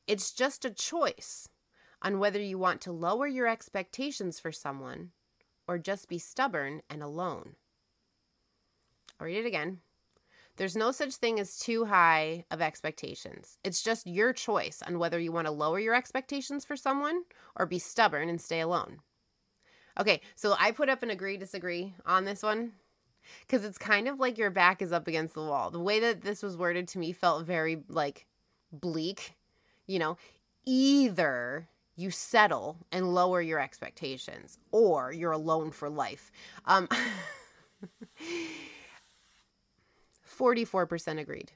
It's 0.07 0.33
just 0.33 0.65
a 0.65 0.71
choice 0.71 1.49
on 2.03 2.19
whether 2.19 2.41
you 2.41 2.59
want 2.59 2.81
to 2.83 2.93
lower 2.93 3.27
your 3.27 3.47
expectations 3.47 4.39
for 4.39 4.53
someone 4.53 5.11
or 5.67 5.79
just 5.79 6.09
be 6.09 6.19
stubborn 6.19 6.83
and 6.89 7.03
alone. 7.03 7.57
I'll 9.19 9.27
read 9.27 9.39
it 9.39 9.47
again. 9.47 9.81
There's 10.57 10.77
no 10.77 10.91
such 10.91 11.15
thing 11.17 11.39
as 11.39 11.59
too 11.59 11.85
high 11.85 12.45
of 12.51 12.63
expectations. 12.63 13.59
It's 13.63 13.83
just 13.83 14.07
your 14.07 14.33
choice 14.33 14.83
on 14.87 14.99
whether 14.99 15.19
you 15.19 15.33
want 15.33 15.47
to 15.47 15.53
lower 15.53 15.79
your 15.79 15.95
expectations 15.95 16.65
for 16.65 16.77
someone 16.77 17.23
or 17.57 17.67
be 17.67 17.79
stubborn 17.79 18.29
and 18.29 18.41
stay 18.41 18.61
alone. 18.61 19.01
Okay, 19.99 20.21
so 20.35 20.55
I 20.59 20.71
put 20.71 20.89
up 20.89 21.03
an 21.03 21.11
agree 21.11 21.37
disagree 21.37 21.95
on 22.05 22.25
this 22.25 22.43
one 22.43 22.73
because 23.41 23.65
it's 23.65 23.79
kind 23.79 24.09
of 24.09 24.21
like 24.21 24.39
your 24.39 24.51
back 24.51 24.81
is 24.81 24.93
up 24.93 25.09
against 25.09 25.35
the 25.35 25.45
wall. 25.45 25.71
The 25.71 25.81
way 25.81 26.01
that 26.01 26.23
this 26.23 26.43
was 26.43 26.57
worded 26.57 26.89
to 26.89 26.99
me 26.99 27.13
felt 27.13 27.47
very 27.47 27.83
like 27.89 28.27
bleak. 28.73 29.35
You 29.87 29.99
know, 29.99 30.17
either 30.65 31.69
you 31.97 32.11
settle 32.11 32.77
and 32.93 33.15
lower 33.15 33.41
your 33.41 33.59
expectations 33.59 34.59
or 34.71 35.13
you're 35.13 35.33
alone 35.33 35.71
for 35.71 35.89
life. 35.89 36.31
Um, 36.67 36.89
44% 40.39 41.19
agreed. 41.19 41.53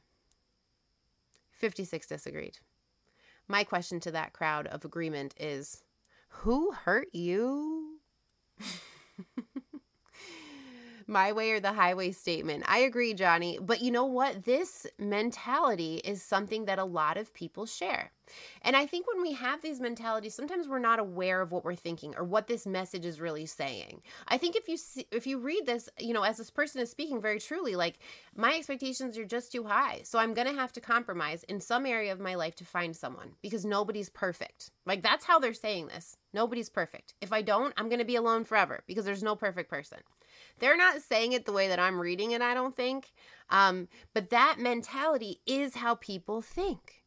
56 1.50 2.06
disagreed. 2.06 2.58
My 3.46 3.64
question 3.64 4.00
to 4.00 4.10
that 4.12 4.32
crowd 4.32 4.66
of 4.68 4.84
agreement 4.84 5.34
is 5.38 5.84
who 6.28 6.72
hurt 6.72 7.08
you? 7.12 7.98
my 11.10 11.32
way 11.32 11.50
or 11.50 11.60
the 11.60 11.72
highway 11.72 12.12
statement. 12.12 12.64
I 12.66 12.78
agree, 12.78 13.12
Johnny. 13.12 13.58
But 13.60 13.82
you 13.82 13.90
know 13.90 14.06
what? 14.06 14.44
This 14.44 14.86
mentality 14.98 15.96
is 16.04 16.22
something 16.22 16.66
that 16.66 16.78
a 16.78 16.84
lot 16.84 17.16
of 17.16 17.34
people 17.34 17.66
share. 17.66 18.12
And 18.62 18.76
I 18.76 18.86
think 18.86 19.06
when 19.08 19.20
we 19.20 19.32
have 19.32 19.60
these 19.60 19.80
mentalities, 19.80 20.34
sometimes 20.34 20.68
we're 20.68 20.78
not 20.78 21.00
aware 21.00 21.40
of 21.40 21.50
what 21.50 21.64
we're 21.64 21.74
thinking 21.74 22.14
or 22.16 22.24
what 22.24 22.46
this 22.46 22.64
message 22.64 23.04
is 23.04 23.20
really 23.20 23.44
saying. 23.46 24.02
I 24.28 24.38
think 24.38 24.54
if 24.54 24.68
you 24.68 24.76
see, 24.76 25.06
if 25.10 25.26
you 25.26 25.38
read 25.38 25.66
this, 25.66 25.88
you 25.98 26.14
know, 26.14 26.22
as 26.22 26.36
this 26.36 26.50
person 26.50 26.80
is 26.80 26.90
speaking 26.90 27.20
very 27.20 27.40
truly, 27.40 27.74
like 27.74 27.98
my 28.36 28.54
expectations 28.54 29.18
are 29.18 29.24
just 29.24 29.50
too 29.50 29.64
high. 29.64 30.02
So 30.04 30.18
I'm 30.18 30.34
going 30.34 30.46
to 30.46 30.54
have 30.54 30.72
to 30.74 30.80
compromise 30.80 31.42
in 31.44 31.60
some 31.60 31.86
area 31.86 32.12
of 32.12 32.20
my 32.20 32.36
life 32.36 32.54
to 32.56 32.64
find 32.64 32.94
someone 32.94 33.32
because 33.42 33.64
nobody's 33.64 34.08
perfect. 34.08 34.70
Like 34.86 35.02
that's 35.02 35.24
how 35.24 35.38
they're 35.38 35.54
saying 35.54 35.88
this. 35.88 36.16
Nobody's 36.32 36.68
perfect. 36.68 37.14
If 37.20 37.32
I 37.32 37.42
don't, 37.42 37.74
I'm 37.76 37.88
going 37.88 37.98
to 37.98 38.04
be 38.04 38.16
alone 38.16 38.44
forever 38.44 38.84
because 38.86 39.04
there's 39.04 39.22
no 39.22 39.34
perfect 39.34 39.68
person. 39.68 39.98
They're 40.60 40.76
not 40.76 41.02
saying 41.02 41.32
it 41.32 41.46
the 41.46 41.52
way 41.52 41.68
that 41.68 41.80
I'm 41.80 42.00
reading 42.00 42.30
it, 42.30 42.42
I 42.42 42.54
don't 42.54 42.76
think. 42.76 43.12
Um, 43.50 43.88
but 44.14 44.30
that 44.30 44.58
mentality 44.58 45.40
is 45.46 45.74
how 45.76 45.96
people 45.96 46.40
think. 46.42 47.00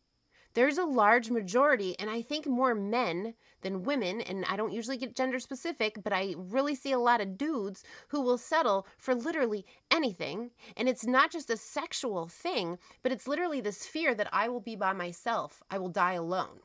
There's 0.54 0.78
a 0.78 0.86
large 0.86 1.32
majority, 1.32 1.98
and 1.98 2.10
I 2.10 2.22
think 2.22 2.46
more 2.46 2.76
men 2.76 3.34
than 3.62 3.84
women, 3.84 4.22
and 4.22 4.46
I 4.46 4.56
don't 4.56 4.74
usually 4.74 4.98
get 4.98 5.16
gender 5.16 5.40
specific, 5.40 6.04
but 6.04 6.14
I 6.14 6.36
really 6.38 6.76
see 6.76 6.92
a 6.92 7.00
lot 7.00 7.22
of 7.22 7.38
dudes 7.38 7.84
who 8.10 8.22
will 8.22 8.38
settle 8.38 8.86
for 8.98 9.16
literally 9.16 9.66
anything. 9.90 10.52
And 10.78 10.88
it's 10.88 11.08
not 11.08 11.32
just 11.32 11.50
a 11.50 11.58
sexual 11.58 12.28
thing, 12.28 12.78
but 13.02 13.12
it's 13.12 13.28
literally 13.28 13.62
this 13.62 13.86
fear 13.86 14.14
that 14.14 14.30
I 14.32 14.48
will 14.48 14.60
be 14.60 14.76
by 14.76 14.94
myself, 14.94 15.64
I 15.72 15.80
will 15.80 15.90
die 15.90 16.14
alone. 16.14 16.60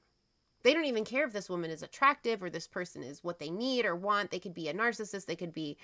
They 0.64 0.74
don't 0.74 0.86
even 0.86 1.04
care 1.04 1.24
if 1.24 1.32
this 1.32 1.48
woman 1.48 1.70
is 1.70 1.82
attractive 1.82 2.42
or 2.42 2.50
this 2.50 2.66
person 2.66 3.02
is 3.02 3.22
what 3.22 3.38
they 3.38 3.48
need 3.48 3.86
or 3.86 3.94
want. 3.94 4.30
They 4.30 4.40
could 4.40 4.54
be 4.54 4.68
a 4.68 4.74
narcissist, 4.74 5.26
they 5.26 5.36
could 5.36 5.52
be 5.52 5.78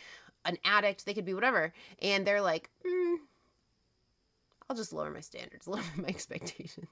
an 0.44 0.58
addict, 0.64 1.06
they 1.06 1.14
could 1.14 1.24
be 1.24 1.34
whatever. 1.34 1.72
And 2.00 2.26
they're 2.26 2.40
like, 2.40 2.70
mm, 2.86 3.16
I'll 4.68 4.76
just 4.76 4.92
lower 4.92 5.10
my 5.10 5.20
standards, 5.20 5.66
lower 5.68 5.82
my 5.96 6.08
expectations. 6.08 6.88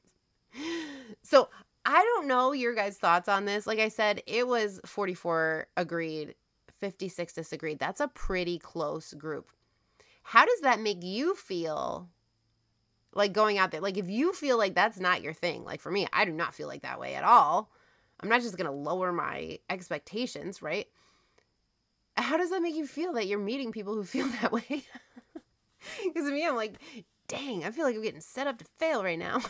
So 1.22 1.48
I 1.84 2.02
don't 2.02 2.28
know 2.28 2.52
your 2.52 2.74
guys' 2.74 2.98
thoughts 2.98 3.28
on 3.28 3.44
this. 3.44 3.66
Like 3.66 3.78
I 3.78 3.88
said, 3.88 4.22
it 4.26 4.46
was 4.46 4.80
44 4.84 5.66
agreed, 5.76 6.34
56 6.78 7.32
disagreed. 7.32 7.78
That's 7.78 8.00
a 8.00 8.08
pretty 8.08 8.58
close 8.58 9.14
group. 9.14 9.50
How 10.22 10.44
does 10.46 10.60
that 10.60 10.80
make 10.80 11.02
you 11.02 11.34
feel 11.34 12.08
like 13.14 13.32
going 13.32 13.58
out 13.58 13.70
there? 13.72 13.80
Like 13.80 13.98
if 13.98 14.08
you 14.08 14.32
feel 14.32 14.56
like 14.56 14.74
that's 14.74 15.00
not 15.00 15.22
your 15.22 15.32
thing, 15.32 15.64
like 15.64 15.80
for 15.80 15.90
me, 15.90 16.06
I 16.12 16.24
do 16.24 16.32
not 16.32 16.54
feel 16.54 16.68
like 16.68 16.82
that 16.82 17.00
way 17.00 17.14
at 17.14 17.24
all. 17.24 17.70
I'm 18.20 18.28
not 18.28 18.42
just 18.42 18.56
going 18.56 18.70
to 18.70 18.72
lower 18.72 19.12
my 19.12 19.58
expectations, 19.68 20.62
right? 20.62 20.86
How 22.22 22.36
does 22.36 22.50
that 22.50 22.62
make 22.62 22.74
you 22.74 22.86
feel 22.86 23.12
that 23.14 23.26
you're 23.26 23.38
meeting 23.38 23.72
people 23.72 23.94
who 23.94 24.04
feel 24.14 24.28
that 24.40 24.52
way? 24.52 24.84
Because 26.04 26.26
to 26.28 26.32
me, 26.32 26.46
I'm 26.46 26.54
like, 26.54 26.76
dang, 27.26 27.64
I 27.64 27.72
feel 27.72 27.84
like 27.84 27.96
I'm 27.96 28.02
getting 28.02 28.20
set 28.20 28.46
up 28.46 28.56
to 28.58 28.64
fail 28.78 29.02
right 29.02 29.18
now. 29.18 29.40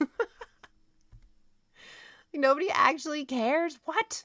Nobody 2.34 2.70
actually 2.70 3.26
cares. 3.26 3.78
What? 3.84 4.24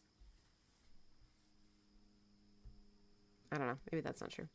I 3.51 3.57
don't 3.57 3.67
know. 3.67 3.77
Maybe 3.91 4.01
that's 4.01 4.21
not 4.21 4.29
true. 4.29 4.47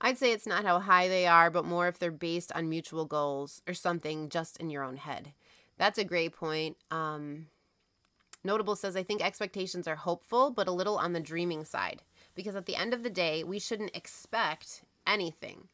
I'd 0.00 0.16
say 0.16 0.32
it's 0.32 0.46
not 0.46 0.64
how 0.64 0.78
high 0.78 1.08
they 1.08 1.26
are, 1.26 1.50
but 1.50 1.64
more 1.64 1.88
if 1.88 1.98
they're 1.98 2.10
based 2.10 2.52
on 2.52 2.68
mutual 2.68 3.04
goals 3.04 3.62
or 3.66 3.74
something 3.74 4.28
just 4.28 4.56
in 4.58 4.70
your 4.70 4.82
own 4.84 4.96
head. 4.96 5.32
That's 5.76 5.98
a 5.98 6.04
great 6.04 6.34
point. 6.34 6.76
Um, 6.90 7.46
Notable 8.42 8.76
says, 8.76 8.96
I 8.96 9.02
think 9.02 9.22
expectations 9.22 9.86
are 9.86 9.96
hopeful, 9.96 10.50
but 10.50 10.68
a 10.68 10.72
little 10.72 10.96
on 10.96 11.12
the 11.12 11.20
dreaming 11.20 11.64
side. 11.64 12.02
Because 12.34 12.56
at 12.56 12.66
the 12.66 12.76
end 12.76 12.94
of 12.94 13.02
the 13.02 13.10
day, 13.10 13.44
we 13.44 13.58
shouldn't 13.58 13.94
expect 13.94 14.84
anything. 15.06 15.68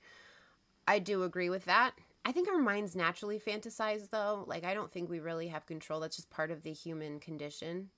I 0.88 0.98
do 0.98 1.22
agree 1.22 1.50
with 1.50 1.64
that. 1.66 1.92
I 2.24 2.32
think 2.32 2.48
our 2.48 2.58
minds 2.58 2.96
naturally 2.96 3.38
fantasize, 3.38 4.10
though. 4.10 4.44
Like, 4.48 4.64
I 4.64 4.74
don't 4.74 4.90
think 4.90 5.08
we 5.08 5.20
really 5.20 5.46
have 5.48 5.66
control. 5.66 6.00
That's 6.00 6.16
just 6.16 6.30
part 6.30 6.50
of 6.50 6.62
the 6.62 6.72
human 6.72 7.20
condition. 7.20 7.90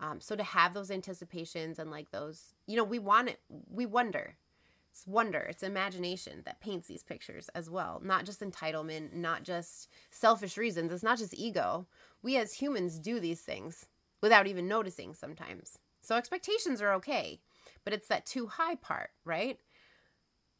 Um, 0.00 0.20
so 0.20 0.34
to 0.34 0.42
have 0.42 0.74
those 0.74 0.90
anticipations 0.90 1.78
and 1.78 1.90
like 1.90 2.10
those, 2.10 2.54
you 2.66 2.76
know, 2.76 2.84
we 2.84 2.98
want 2.98 3.28
it, 3.28 3.40
we 3.70 3.86
wonder. 3.86 4.36
It's 4.90 5.06
wonder, 5.06 5.38
it's 5.40 5.62
imagination 5.62 6.42
that 6.44 6.60
paints 6.60 6.88
these 6.88 7.02
pictures 7.04 7.48
as 7.54 7.70
well. 7.70 8.00
Not 8.04 8.24
just 8.24 8.40
entitlement, 8.40 9.12
not 9.12 9.44
just 9.44 9.88
selfish 10.10 10.56
reasons. 10.56 10.92
It's 10.92 11.02
not 11.02 11.18
just 11.18 11.34
ego. 11.34 11.86
We 12.22 12.36
as 12.36 12.52
humans 12.52 12.98
do 12.98 13.20
these 13.20 13.40
things 13.40 13.86
without 14.22 14.46
even 14.46 14.68
noticing 14.68 15.14
sometimes. 15.14 15.78
So 16.00 16.16
expectations 16.16 16.80
are 16.80 16.92
okay, 16.94 17.40
but 17.84 17.92
it's 17.92 18.08
that 18.08 18.26
too 18.26 18.46
high 18.46 18.76
part, 18.76 19.10
right? 19.24 19.58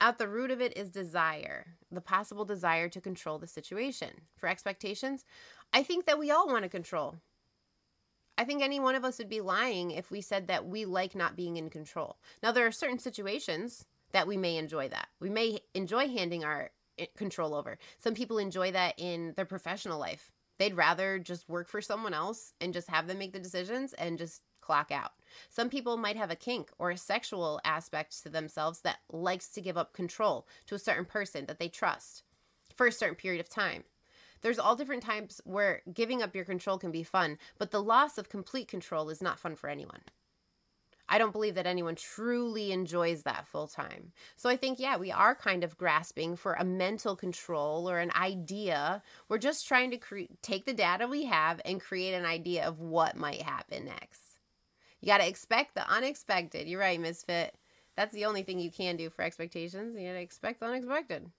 At 0.00 0.18
the 0.18 0.28
root 0.28 0.50
of 0.50 0.60
it 0.60 0.76
is 0.76 0.90
desire, 0.90 1.66
the 1.90 2.00
possible 2.00 2.44
desire 2.44 2.88
to 2.88 3.00
control 3.00 3.38
the 3.38 3.46
situation. 3.46 4.10
For 4.36 4.48
expectations, 4.48 5.24
I 5.72 5.82
think 5.82 6.06
that 6.06 6.18
we 6.18 6.30
all 6.30 6.46
want 6.46 6.62
to 6.62 6.68
control. 6.68 7.16
I 8.36 8.44
think 8.44 8.62
any 8.62 8.78
one 8.78 8.94
of 8.94 9.04
us 9.04 9.18
would 9.18 9.28
be 9.28 9.40
lying 9.40 9.90
if 9.90 10.12
we 10.12 10.20
said 10.20 10.46
that 10.46 10.66
we 10.66 10.84
like 10.84 11.16
not 11.16 11.34
being 11.34 11.56
in 11.56 11.70
control. 11.70 12.18
Now, 12.40 12.52
there 12.52 12.66
are 12.66 12.72
certain 12.72 13.00
situations 13.00 13.84
that 14.12 14.28
we 14.28 14.36
may 14.36 14.56
enjoy 14.56 14.88
that. 14.90 15.08
We 15.18 15.28
may 15.28 15.58
enjoy 15.74 16.08
handing 16.08 16.44
our 16.44 16.70
eh, 16.98 17.06
control 17.16 17.52
over. 17.52 17.78
Some 17.98 18.14
people 18.14 18.38
enjoy 18.38 18.70
that 18.72 18.94
in 18.96 19.34
their 19.36 19.44
professional 19.44 19.98
life. 19.98 20.30
They'd 20.58 20.76
rather 20.76 21.18
just 21.18 21.48
work 21.48 21.68
for 21.68 21.80
someone 21.80 22.14
else 22.14 22.52
and 22.60 22.74
just 22.74 22.88
have 22.88 23.06
them 23.06 23.18
make 23.18 23.32
the 23.32 23.38
decisions 23.38 23.92
and 23.94 24.18
just 24.18 24.42
clock 24.60 24.90
out. 24.90 25.12
Some 25.48 25.70
people 25.70 25.96
might 25.96 26.16
have 26.16 26.30
a 26.30 26.36
kink 26.36 26.70
or 26.78 26.90
a 26.90 26.96
sexual 26.96 27.60
aspect 27.64 28.22
to 28.22 28.28
themselves 28.28 28.80
that 28.80 28.98
likes 29.10 29.48
to 29.50 29.60
give 29.60 29.78
up 29.78 29.94
control 29.94 30.46
to 30.66 30.74
a 30.74 30.78
certain 30.78 31.04
person 31.04 31.46
that 31.46 31.58
they 31.58 31.68
trust 31.68 32.22
for 32.74 32.86
a 32.86 32.92
certain 32.92 33.16
period 33.16 33.40
of 33.40 33.48
time. 33.48 33.84
There's 34.40 34.58
all 34.58 34.76
different 34.76 35.02
times 35.02 35.40
where 35.44 35.82
giving 35.92 36.22
up 36.22 36.34
your 36.34 36.44
control 36.44 36.78
can 36.78 36.92
be 36.92 37.02
fun, 37.02 37.38
but 37.58 37.70
the 37.70 37.82
loss 37.82 38.18
of 38.18 38.28
complete 38.28 38.68
control 38.68 39.10
is 39.10 39.22
not 39.22 39.38
fun 39.38 39.56
for 39.56 39.68
anyone. 39.68 40.00
I 41.08 41.18
don't 41.18 41.32
believe 41.32 41.54
that 41.54 41.66
anyone 41.66 41.94
truly 41.94 42.72
enjoys 42.72 43.22
that 43.22 43.46
full 43.46 43.66
time. 43.66 44.12
So 44.36 44.48
I 44.48 44.56
think, 44.56 44.78
yeah, 44.78 44.96
we 44.96 45.10
are 45.10 45.34
kind 45.34 45.64
of 45.64 45.78
grasping 45.78 46.36
for 46.36 46.54
a 46.54 46.64
mental 46.64 47.16
control 47.16 47.88
or 47.88 47.98
an 47.98 48.12
idea. 48.14 49.02
We're 49.28 49.38
just 49.38 49.66
trying 49.66 49.90
to 49.92 49.96
cre- 49.96 50.32
take 50.42 50.66
the 50.66 50.74
data 50.74 51.06
we 51.06 51.24
have 51.24 51.60
and 51.64 51.80
create 51.80 52.14
an 52.14 52.26
idea 52.26 52.66
of 52.66 52.80
what 52.80 53.16
might 53.16 53.42
happen 53.42 53.86
next. 53.86 54.38
You 55.00 55.06
got 55.06 55.18
to 55.18 55.28
expect 55.28 55.74
the 55.74 55.88
unexpected. 55.88 56.68
You're 56.68 56.80
right, 56.80 57.00
Misfit. 57.00 57.54
That's 57.96 58.12
the 58.12 58.26
only 58.26 58.42
thing 58.42 58.58
you 58.58 58.70
can 58.70 58.96
do 58.96 59.10
for 59.10 59.22
expectations. 59.22 59.96
You 59.96 60.06
got 60.06 60.12
to 60.14 60.20
expect 60.20 60.60
the 60.60 60.66
unexpected. 60.66 61.30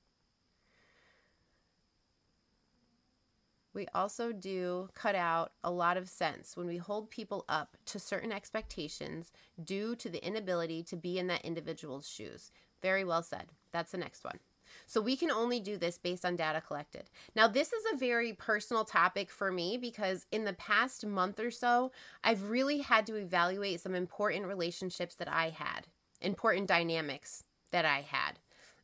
We 3.79 3.87
also 3.95 4.33
do 4.33 4.89
cut 4.93 5.15
out 5.15 5.53
a 5.63 5.71
lot 5.71 5.95
of 5.95 6.09
sense 6.09 6.57
when 6.57 6.67
we 6.67 6.75
hold 6.75 7.09
people 7.09 7.45
up 7.47 7.77
to 7.85 7.97
certain 7.97 8.33
expectations 8.33 9.31
due 9.63 9.95
to 9.95 10.09
the 10.09 10.23
inability 10.25 10.83
to 10.83 10.97
be 10.97 11.17
in 11.17 11.27
that 11.27 11.45
individual's 11.45 12.07
shoes. 12.07 12.51
Very 12.81 13.05
well 13.05 13.23
said. 13.23 13.45
That's 13.71 13.93
the 13.93 13.97
next 13.97 14.25
one. 14.25 14.39
So 14.85 14.99
we 14.99 15.15
can 15.15 15.31
only 15.31 15.61
do 15.61 15.77
this 15.77 15.97
based 15.97 16.25
on 16.25 16.35
data 16.35 16.59
collected. 16.59 17.09
Now, 17.37 17.47
this 17.47 17.71
is 17.71 17.83
a 17.93 17.97
very 17.97 18.33
personal 18.33 18.83
topic 18.83 19.31
for 19.31 19.49
me 19.49 19.77
because 19.77 20.25
in 20.29 20.43
the 20.43 20.53
past 20.53 21.05
month 21.05 21.39
or 21.39 21.49
so, 21.49 21.93
I've 22.21 22.49
really 22.49 22.79
had 22.79 23.07
to 23.07 23.15
evaluate 23.15 23.79
some 23.79 23.95
important 23.95 24.45
relationships 24.45 25.15
that 25.15 25.31
I 25.31 25.51
had, 25.51 25.87
important 26.19 26.67
dynamics 26.67 27.45
that 27.71 27.85
I 27.85 28.01
had, 28.01 28.39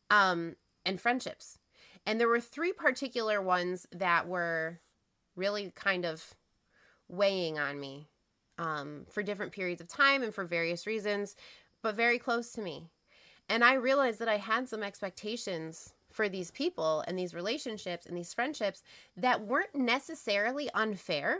um, 0.09 0.55
and 0.85 1.01
friendships. 1.01 1.59
And 2.05 2.17
there 2.17 2.29
were 2.29 2.39
three 2.39 2.71
particular 2.71 3.41
ones 3.41 3.87
that 3.91 4.27
were 4.27 4.79
really 5.35 5.71
kind 5.75 6.05
of 6.05 6.35
weighing 7.07 7.59
on 7.59 7.79
me 7.79 8.07
um, 8.57 9.05
for 9.09 9.23
different 9.23 9.51
periods 9.51 9.81
of 9.81 9.87
time 9.87 10.23
and 10.23 10.33
for 10.33 10.45
various 10.45 10.87
reasons, 10.87 11.35
but 11.81 11.95
very 11.95 12.17
close 12.17 12.51
to 12.53 12.61
me. 12.61 12.89
And 13.49 13.63
I 13.63 13.73
realized 13.73 14.19
that 14.19 14.29
I 14.29 14.37
had 14.37 14.67
some 14.67 14.81
expectations 14.81 15.93
for 16.11 16.29
these 16.29 16.49
people 16.51 17.03
and 17.07 17.19
these 17.19 17.33
relationships 17.33 18.05
and 18.05 18.17
these 18.17 18.33
friendships 18.33 18.81
that 19.17 19.45
weren't 19.45 19.75
necessarily 19.75 20.69
unfair. 20.73 21.39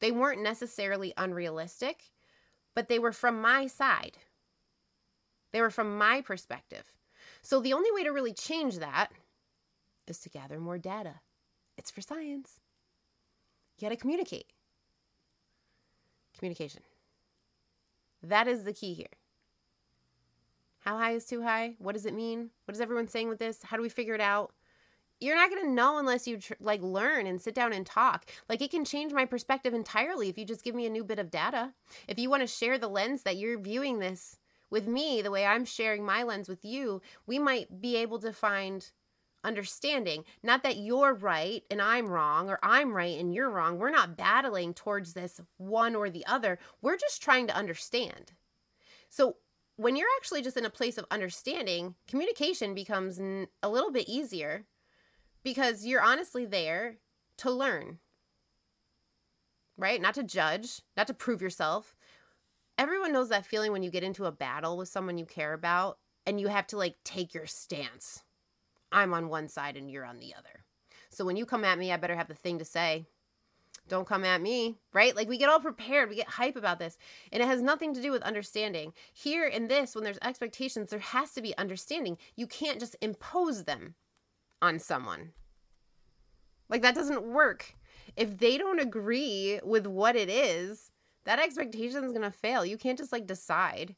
They 0.00 0.12
weren't 0.12 0.42
necessarily 0.42 1.12
unrealistic, 1.16 2.10
but 2.74 2.88
they 2.88 2.98
were 2.98 3.12
from 3.12 3.40
my 3.40 3.66
side. 3.66 4.16
They 5.52 5.60
were 5.60 5.70
from 5.70 5.98
my 5.98 6.20
perspective. 6.20 6.84
So 7.42 7.60
the 7.60 7.72
only 7.72 7.90
way 7.92 8.04
to 8.04 8.10
really 8.10 8.32
change 8.32 8.78
that 8.78 9.08
is 10.06 10.18
to 10.20 10.28
gather 10.28 10.58
more 10.58 10.78
data. 10.78 11.14
It's 11.76 11.90
for 11.90 12.00
science. 12.00 12.60
You 13.78 13.88
got 13.88 13.94
to 13.94 14.00
communicate. 14.00 14.46
Communication. 16.38 16.82
That 18.22 18.48
is 18.48 18.64
the 18.64 18.72
key 18.72 18.94
here. 18.94 19.06
How 20.80 20.98
high 20.98 21.12
is 21.12 21.24
too 21.24 21.42
high? 21.42 21.76
What 21.78 21.94
does 21.94 22.06
it 22.06 22.14
mean? 22.14 22.50
What 22.66 22.74
is 22.74 22.80
everyone 22.80 23.08
saying 23.08 23.28
with 23.28 23.38
this? 23.38 23.62
How 23.62 23.76
do 23.76 23.82
we 23.82 23.88
figure 23.88 24.14
it 24.14 24.20
out? 24.20 24.52
You're 25.20 25.36
not 25.36 25.48
going 25.48 25.64
to 25.64 25.70
know 25.70 25.98
unless 25.98 26.26
you 26.26 26.36
tr- 26.38 26.54
like 26.60 26.82
learn 26.82 27.26
and 27.26 27.40
sit 27.40 27.54
down 27.54 27.72
and 27.72 27.86
talk. 27.86 28.30
Like 28.48 28.60
it 28.60 28.70
can 28.70 28.84
change 28.84 29.12
my 29.12 29.24
perspective 29.24 29.72
entirely 29.72 30.28
if 30.28 30.36
you 30.36 30.44
just 30.44 30.64
give 30.64 30.74
me 30.74 30.86
a 30.86 30.90
new 30.90 31.04
bit 31.04 31.18
of 31.18 31.30
data. 31.30 31.72
If 32.08 32.18
you 32.18 32.28
want 32.28 32.42
to 32.42 32.46
share 32.46 32.76
the 32.78 32.88
lens 32.88 33.22
that 33.22 33.36
you're 33.36 33.58
viewing 33.58 33.98
this 33.98 34.38
with 34.70 34.86
me, 34.86 35.22
the 35.22 35.30
way 35.30 35.46
I'm 35.46 35.64
sharing 35.64 36.04
my 36.04 36.22
lens 36.22 36.48
with 36.48 36.64
you, 36.64 37.00
we 37.26 37.38
might 37.38 37.80
be 37.80 37.96
able 37.96 38.18
to 38.18 38.32
find 38.32 38.90
understanding. 39.44 40.24
Not 40.42 40.62
that 40.62 40.78
you're 40.78 41.14
right 41.14 41.62
and 41.70 41.80
I'm 41.80 42.06
wrong, 42.06 42.48
or 42.50 42.58
I'm 42.62 42.92
right 42.92 43.18
and 43.18 43.32
you're 43.32 43.50
wrong. 43.50 43.78
We're 43.78 43.90
not 43.90 44.16
battling 44.16 44.74
towards 44.74 45.12
this 45.12 45.40
one 45.58 45.94
or 45.94 46.10
the 46.10 46.26
other. 46.26 46.58
We're 46.82 46.96
just 46.96 47.22
trying 47.22 47.46
to 47.48 47.56
understand. 47.56 48.32
So, 49.08 49.36
when 49.76 49.96
you're 49.96 50.08
actually 50.16 50.42
just 50.42 50.56
in 50.56 50.64
a 50.64 50.70
place 50.70 50.98
of 50.98 51.06
understanding, 51.10 51.96
communication 52.08 52.74
becomes 52.74 53.18
a 53.18 53.68
little 53.68 53.90
bit 53.90 54.08
easier 54.08 54.66
because 55.44 55.84
you're 55.84 56.00
honestly 56.00 56.44
there 56.46 56.96
to 57.38 57.50
learn, 57.50 57.98
right? 59.76 60.00
Not 60.00 60.14
to 60.14 60.22
judge, 60.22 60.80
not 60.96 61.06
to 61.08 61.14
prove 61.14 61.42
yourself. 61.42 61.96
Everyone 62.78 63.12
knows 63.12 63.28
that 63.28 63.46
feeling 63.46 63.70
when 63.70 63.82
you 63.84 63.90
get 63.90 64.02
into 64.02 64.24
a 64.24 64.32
battle 64.32 64.76
with 64.76 64.88
someone 64.88 65.18
you 65.18 65.26
care 65.26 65.52
about 65.52 65.98
and 66.26 66.40
you 66.40 66.48
have 66.48 66.66
to 66.68 66.76
like 66.76 66.96
take 67.04 67.34
your 67.34 67.46
stance. 67.46 68.23
I'm 68.94 69.12
on 69.12 69.28
one 69.28 69.48
side 69.48 69.76
and 69.76 69.90
you're 69.90 70.06
on 70.06 70.18
the 70.18 70.34
other. 70.34 70.64
So 71.10 71.24
when 71.24 71.36
you 71.36 71.44
come 71.44 71.64
at 71.64 71.78
me, 71.78 71.92
I 71.92 71.96
better 71.96 72.16
have 72.16 72.28
the 72.28 72.34
thing 72.34 72.58
to 72.60 72.64
say 72.64 73.06
don't 73.86 74.06
come 74.06 74.24
at 74.24 74.40
me, 74.40 74.78
right? 74.94 75.14
Like 75.14 75.28
we 75.28 75.36
get 75.36 75.50
all 75.50 75.60
prepared, 75.60 76.08
we 76.08 76.16
get 76.16 76.28
hype 76.28 76.56
about 76.56 76.78
this, 76.78 76.96
and 77.32 77.42
it 77.42 77.46
has 77.46 77.60
nothing 77.60 77.92
to 77.92 78.00
do 78.00 78.10
with 78.10 78.22
understanding. 78.22 78.94
Here 79.12 79.46
in 79.46 79.68
this, 79.68 79.94
when 79.94 80.04
there's 80.04 80.18
expectations, 80.22 80.88
there 80.88 81.00
has 81.00 81.32
to 81.32 81.42
be 81.42 81.56
understanding. 81.58 82.16
You 82.36 82.46
can't 82.46 82.80
just 82.80 82.96
impose 83.02 83.64
them 83.64 83.94
on 84.62 84.78
someone. 84.78 85.32
Like 86.70 86.80
that 86.80 86.94
doesn't 86.94 87.24
work. 87.24 87.74
If 88.16 88.38
they 88.38 88.56
don't 88.56 88.80
agree 88.80 89.60
with 89.62 89.86
what 89.86 90.16
it 90.16 90.30
is, 90.30 90.90
that 91.24 91.38
expectation 91.38 92.04
is 92.04 92.12
going 92.12 92.22
to 92.22 92.30
fail. 92.30 92.64
You 92.64 92.78
can't 92.78 92.98
just 92.98 93.12
like 93.12 93.26
decide, 93.26 93.94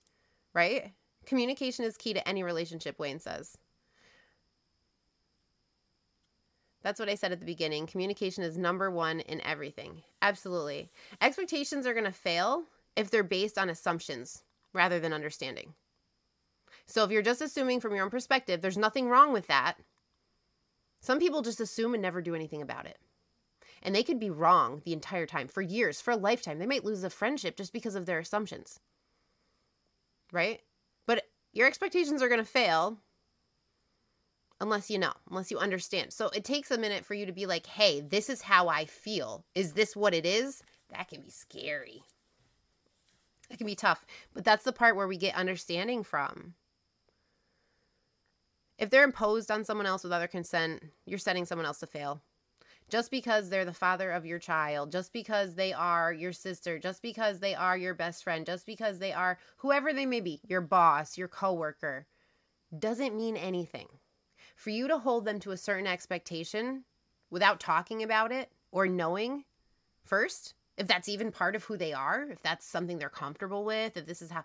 right? 0.52 0.92
Communication 1.26 1.84
is 1.84 1.96
key 1.96 2.14
to 2.14 2.28
any 2.28 2.42
relationship, 2.42 2.98
Wayne 2.98 3.20
says. 3.20 3.56
That's 6.86 7.00
what 7.00 7.08
I 7.08 7.16
said 7.16 7.32
at 7.32 7.40
the 7.40 7.46
beginning. 7.46 7.88
Communication 7.88 8.44
is 8.44 8.56
number 8.56 8.92
one 8.92 9.18
in 9.18 9.40
everything. 9.40 10.04
Absolutely. 10.22 10.88
Expectations 11.20 11.84
are 11.84 11.94
going 11.94 12.04
to 12.04 12.12
fail 12.12 12.62
if 12.94 13.10
they're 13.10 13.24
based 13.24 13.58
on 13.58 13.68
assumptions 13.68 14.44
rather 14.72 15.00
than 15.00 15.12
understanding. 15.12 15.74
So 16.86 17.02
if 17.02 17.10
you're 17.10 17.22
just 17.22 17.42
assuming 17.42 17.80
from 17.80 17.92
your 17.96 18.04
own 18.04 18.10
perspective, 18.10 18.60
there's 18.62 18.78
nothing 18.78 19.08
wrong 19.08 19.32
with 19.32 19.48
that. 19.48 19.74
Some 21.00 21.18
people 21.18 21.42
just 21.42 21.60
assume 21.60 21.92
and 21.92 22.02
never 22.02 22.22
do 22.22 22.36
anything 22.36 22.62
about 22.62 22.86
it. 22.86 22.98
And 23.82 23.92
they 23.92 24.04
could 24.04 24.20
be 24.20 24.30
wrong 24.30 24.82
the 24.84 24.92
entire 24.92 25.26
time 25.26 25.48
for 25.48 25.62
years, 25.62 26.00
for 26.00 26.12
a 26.12 26.16
lifetime. 26.16 26.60
They 26.60 26.66
might 26.66 26.84
lose 26.84 27.02
a 27.02 27.10
friendship 27.10 27.56
just 27.56 27.72
because 27.72 27.96
of 27.96 28.06
their 28.06 28.20
assumptions. 28.20 28.78
Right? 30.30 30.60
But 31.04 31.24
your 31.52 31.66
expectations 31.66 32.22
are 32.22 32.28
going 32.28 32.38
to 32.38 32.46
fail 32.46 32.98
unless 34.60 34.90
you 34.90 34.98
know, 34.98 35.12
unless 35.30 35.50
you 35.50 35.58
understand. 35.58 36.12
So 36.12 36.28
it 36.30 36.44
takes 36.44 36.70
a 36.70 36.78
minute 36.78 37.04
for 37.04 37.14
you 37.14 37.26
to 37.26 37.32
be 37.32 37.46
like, 37.46 37.66
hey, 37.66 38.00
this 38.00 38.30
is 38.30 38.42
how 38.42 38.68
I 38.68 38.86
feel. 38.86 39.44
Is 39.54 39.72
this 39.72 39.94
what 39.94 40.14
it 40.14 40.24
is? 40.24 40.62
That 40.90 41.08
can 41.08 41.20
be 41.20 41.30
scary. 41.30 42.02
That 43.50 43.58
can 43.58 43.66
be 43.66 43.74
tough. 43.74 44.04
But 44.34 44.44
that's 44.44 44.64
the 44.64 44.72
part 44.72 44.96
where 44.96 45.08
we 45.08 45.16
get 45.16 45.34
understanding 45.34 46.02
from. 46.02 46.54
If 48.78 48.90
they're 48.90 49.04
imposed 49.04 49.50
on 49.50 49.64
someone 49.64 49.86
else 49.86 50.04
without 50.04 50.18
their 50.18 50.28
consent, 50.28 50.82
you're 51.06 51.18
setting 51.18 51.44
someone 51.44 51.66
else 51.66 51.80
to 51.80 51.86
fail. 51.86 52.20
Just 52.88 53.10
because 53.10 53.48
they're 53.48 53.64
the 53.64 53.72
father 53.72 54.12
of 54.12 54.26
your 54.26 54.38
child, 54.38 54.92
just 54.92 55.12
because 55.12 55.54
they 55.54 55.72
are 55.72 56.12
your 56.12 56.32
sister, 56.32 56.78
just 56.78 57.02
because 57.02 57.40
they 57.40 57.54
are 57.54 57.76
your 57.76 57.94
best 57.94 58.22
friend, 58.22 58.46
just 58.46 58.64
because 58.64 58.98
they 58.98 59.12
are 59.12 59.38
whoever 59.56 59.92
they 59.92 60.06
may 60.06 60.20
be, 60.20 60.40
your 60.46 60.60
boss, 60.60 61.18
your 61.18 61.26
coworker, 61.26 62.06
doesn't 62.78 63.16
mean 63.16 63.36
anything 63.36 63.88
for 64.56 64.70
you 64.70 64.88
to 64.88 64.98
hold 64.98 65.24
them 65.24 65.38
to 65.40 65.52
a 65.52 65.56
certain 65.56 65.86
expectation 65.86 66.82
without 67.30 67.60
talking 67.60 68.02
about 68.02 68.32
it 68.32 68.50
or 68.72 68.88
knowing 68.88 69.44
first 70.04 70.54
if 70.76 70.86
that's 70.86 71.08
even 71.08 71.30
part 71.30 71.56
of 71.56 71.64
who 71.64 71.76
they 71.76 71.92
are, 71.92 72.26
if 72.30 72.42
that's 72.42 72.66
something 72.66 72.98
they're 72.98 73.08
comfortable 73.08 73.64
with, 73.64 73.96
if 73.96 74.06
this 74.06 74.20
is 74.20 74.30
how 74.30 74.44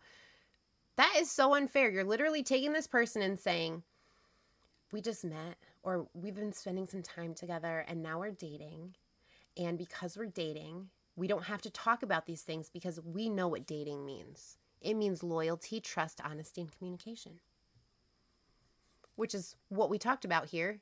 that 0.96 1.14
is 1.18 1.30
so 1.32 1.56
unfair. 1.56 1.90
You're 1.90 2.04
literally 2.04 2.44
taking 2.44 2.74
this 2.74 2.88
person 2.88 3.22
and 3.22 3.40
saying, 3.40 3.84
We 4.92 5.02
just 5.02 5.26
met, 5.26 5.58
or 5.84 6.08
we've 6.14 6.36
been 6.36 6.54
spending 6.54 6.88
some 6.88 7.02
time 7.02 7.34
together, 7.34 7.86
and 7.88 8.02
now 8.04 8.20
we're 8.20 8.32
dating. 8.32 8.96
And 9.58 9.78
because 9.78 10.18
we're 10.18 10.28
dating, 10.28 10.90
we 11.16 11.28
don't 11.28 11.44
have 11.44 11.62
to 11.64 11.70
talk 11.70 12.04
about 12.04 12.26
these 12.26 12.42
things 12.42 12.70
because 12.70 13.00
we 13.02 13.30
know 13.30 13.48
what 13.50 13.66
dating 13.68 14.06
means. 14.06 14.58
It 14.82 14.94
means 14.94 15.24
loyalty, 15.24 15.80
trust, 15.80 16.22
honesty, 16.24 16.62
and 16.62 16.72
communication 16.78 17.40
which 19.16 19.34
is 19.34 19.56
what 19.70 19.90
we 19.90 19.98
talked 19.98 20.26
about 20.26 20.48
here 20.48 20.80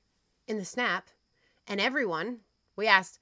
in 0.47 0.57
the 0.57 0.65
snap, 0.65 1.09
and 1.67 1.79
everyone, 1.79 2.39
we 2.75 2.87
asked, 2.87 3.19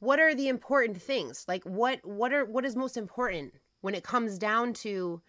what 0.00 0.20
are 0.20 0.34
the 0.34 0.48
important 0.48 1.00
things? 1.00 1.44
Like 1.48 1.64
what 1.64 2.04
what 2.04 2.32
are 2.32 2.44
what 2.44 2.64
is 2.64 2.76
most 2.76 2.96
important 2.96 3.54
when 3.80 3.94
it 3.94 4.04
comes 4.04 4.38
down 4.38 4.72
to 4.74 5.20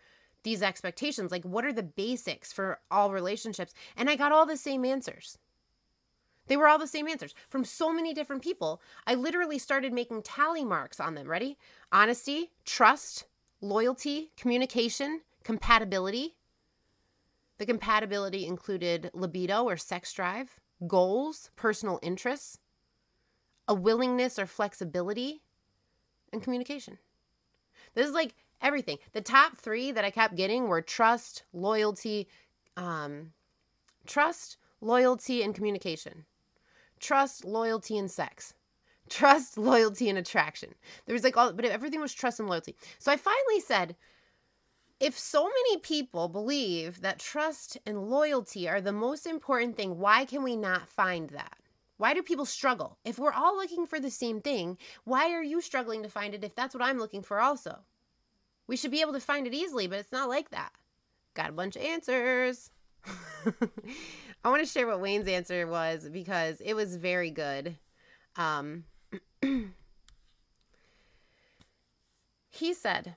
these 0.43 0.61
expectations? 0.61 1.31
Like 1.31 1.43
what 1.43 1.65
are 1.65 1.73
the 1.73 1.83
basics 1.83 2.53
for 2.53 2.79
all 2.91 3.11
relationships? 3.11 3.73
And 3.97 4.09
I 4.09 4.15
got 4.15 4.31
all 4.31 4.45
the 4.45 4.57
same 4.57 4.85
answers. 4.85 5.37
They 6.47 6.57
were 6.57 6.67
all 6.67 6.79
the 6.79 6.87
same 6.87 7.07
answers 7.07 7.35
from 7.47 7.63
so 7.63 7.93
many 7.93 8.13
different 8.13 8.41
people. 8.41 8.81
I 9.05 9.13
literally 9.15 9.59
started 9.59 9.93
making 9.93 10.23
tally 10.23 10.65
marks 10.65 10.99
on 10.99 11.15
them. 11.15 11.27
Ready? 11.27 11.57
Honesty, 11.91 12.51
trust, 12.65 13.25
loyalty, 13.61 14.31
communication, 14.35 15.21
compatibility, 15.43 16.35
the 17.59 17.65
compatibility 17.65 18.47
included 18.47 19.11
libido 19.13 19.65
or 19.65 19.77
sex 19.77 20.11
drive, 20.13 20.59
goals, 20.87 21.51
personal 21.55 21.99
interests, 22.01 22.57
a 23.67 23.75
willingness 23.75 24.39
or 24.39 24.47
flexibility, 24.47 25.43
and 26.31 26.41
communication. 26.41 26.97
This 27.93 28.07
is 28.07 28.13
like 28.13 28.33
everything. 28.61 28.97
The 29.11 29.21
top 29.21 29.57
three 29.57 29.91
that 29.91 30.05
I 30.05 30.09
kept 30.09 30.35
getting 30.35 30.67
were 30.67 30.81
trust, 30.81 31.43
loyalty, 31.53 32.27
um, 32.77 33.33
trust, 34.07 34.57
loyalty, 34.79 35.43
and 35.43 35.53
communication. 35.53 36.25
Trust, 36.99 37.43
loyalty, 37.43 37.97
and 37.97 38.09
sex. 38.09 38.53
Trust, 39.09 39.57
loyalty, 39.57 40.07
and 40.09 40.17
attraction. 40.17 40.75
There 41.05 41.13
was 41.13 41.23
like 41.23 41.35
all, 41.35 41.51
but 41.51 41.65
everything 41.65 41.99
was 41.99 42.13
trust 42.13 42.39
and 42.39 42.47
loyalty. 42.47 42.75
So 42.99 43.11
I 43.11 43.17
finally 43.17 43.59
said, 43.59 43.95
if 44.99 45.17
so 45.17 45.45
many 45.45 45.77
people 45.77 46.27
believe 46.27 47.01
that 47.01 47.19
trust 47.19 47.77
and 47.85 48.09
loyalty 48.09 48.67
are 48.67 48.81
the 48.81 48.91
most 48.91 49.25
important 49.25 49.77
thing, 49.77 49.97
why 49.97 50.25
can 50.25 50.43
we 50.43 50.55
not 50.55 50.89
find 50.89 51.29
that? 51.29 51.57
Why 51.97 52.13
do 52.13 52.21
people 52.23 52.45
struggle? 52.45 52.97
If 53.03 53.19
we're 53.19 53.33
all 53.33 53.55
looking 53.57 53.85
for 53.85 53.99
the 53.99 54.11
same 54.11 54.41
thing, 54.41 54.77
why 55.03 55.31
are 55.31 55.43
you 55.43 55.61
struggling 55.61 56.03
to 56.03 56.09
find 56.09 56.33
it 56.33 56.43
if 56.43 56.55
that's 56.55 56.73
what 56.73 56.83
I'm 56.83 56.97
looking 56.97 57.21
for 57.21 57.39
also? 57.39 57.79
We 58.67 58.77
should 58.77 58.91
be 58.91 59.01
able 59.01 59.13
to 59.13 59.19
find 59.19 59.47
it 59.47 59.53
easily, 59.53 59.87
but 59.87 59.99
it's 59.99 60.11
not 60.11 60.29
like 60.29 60.51
that. 60.51 60.71
Got 61.33 61.49
a 61.49 61.53
bunch 61.53 61.75
of 61.75 61.81
answers. 61.81 62.71
I 63.05 64.49
want 64.49 64.61
to 64.61 64.69
share 64.69 64.87
what 64.87 65.01
Wayne's 65.01 65.27
answer 65.27 65.67
was 65.67 66.07
because 66.09 66.61
it 66.61 66.73
was 66.73 66.95
very 66.95 67.31
good. 67.31 67.75
Um, 68.35 68.85
he 72.49 72.73
said, 72.73 73.15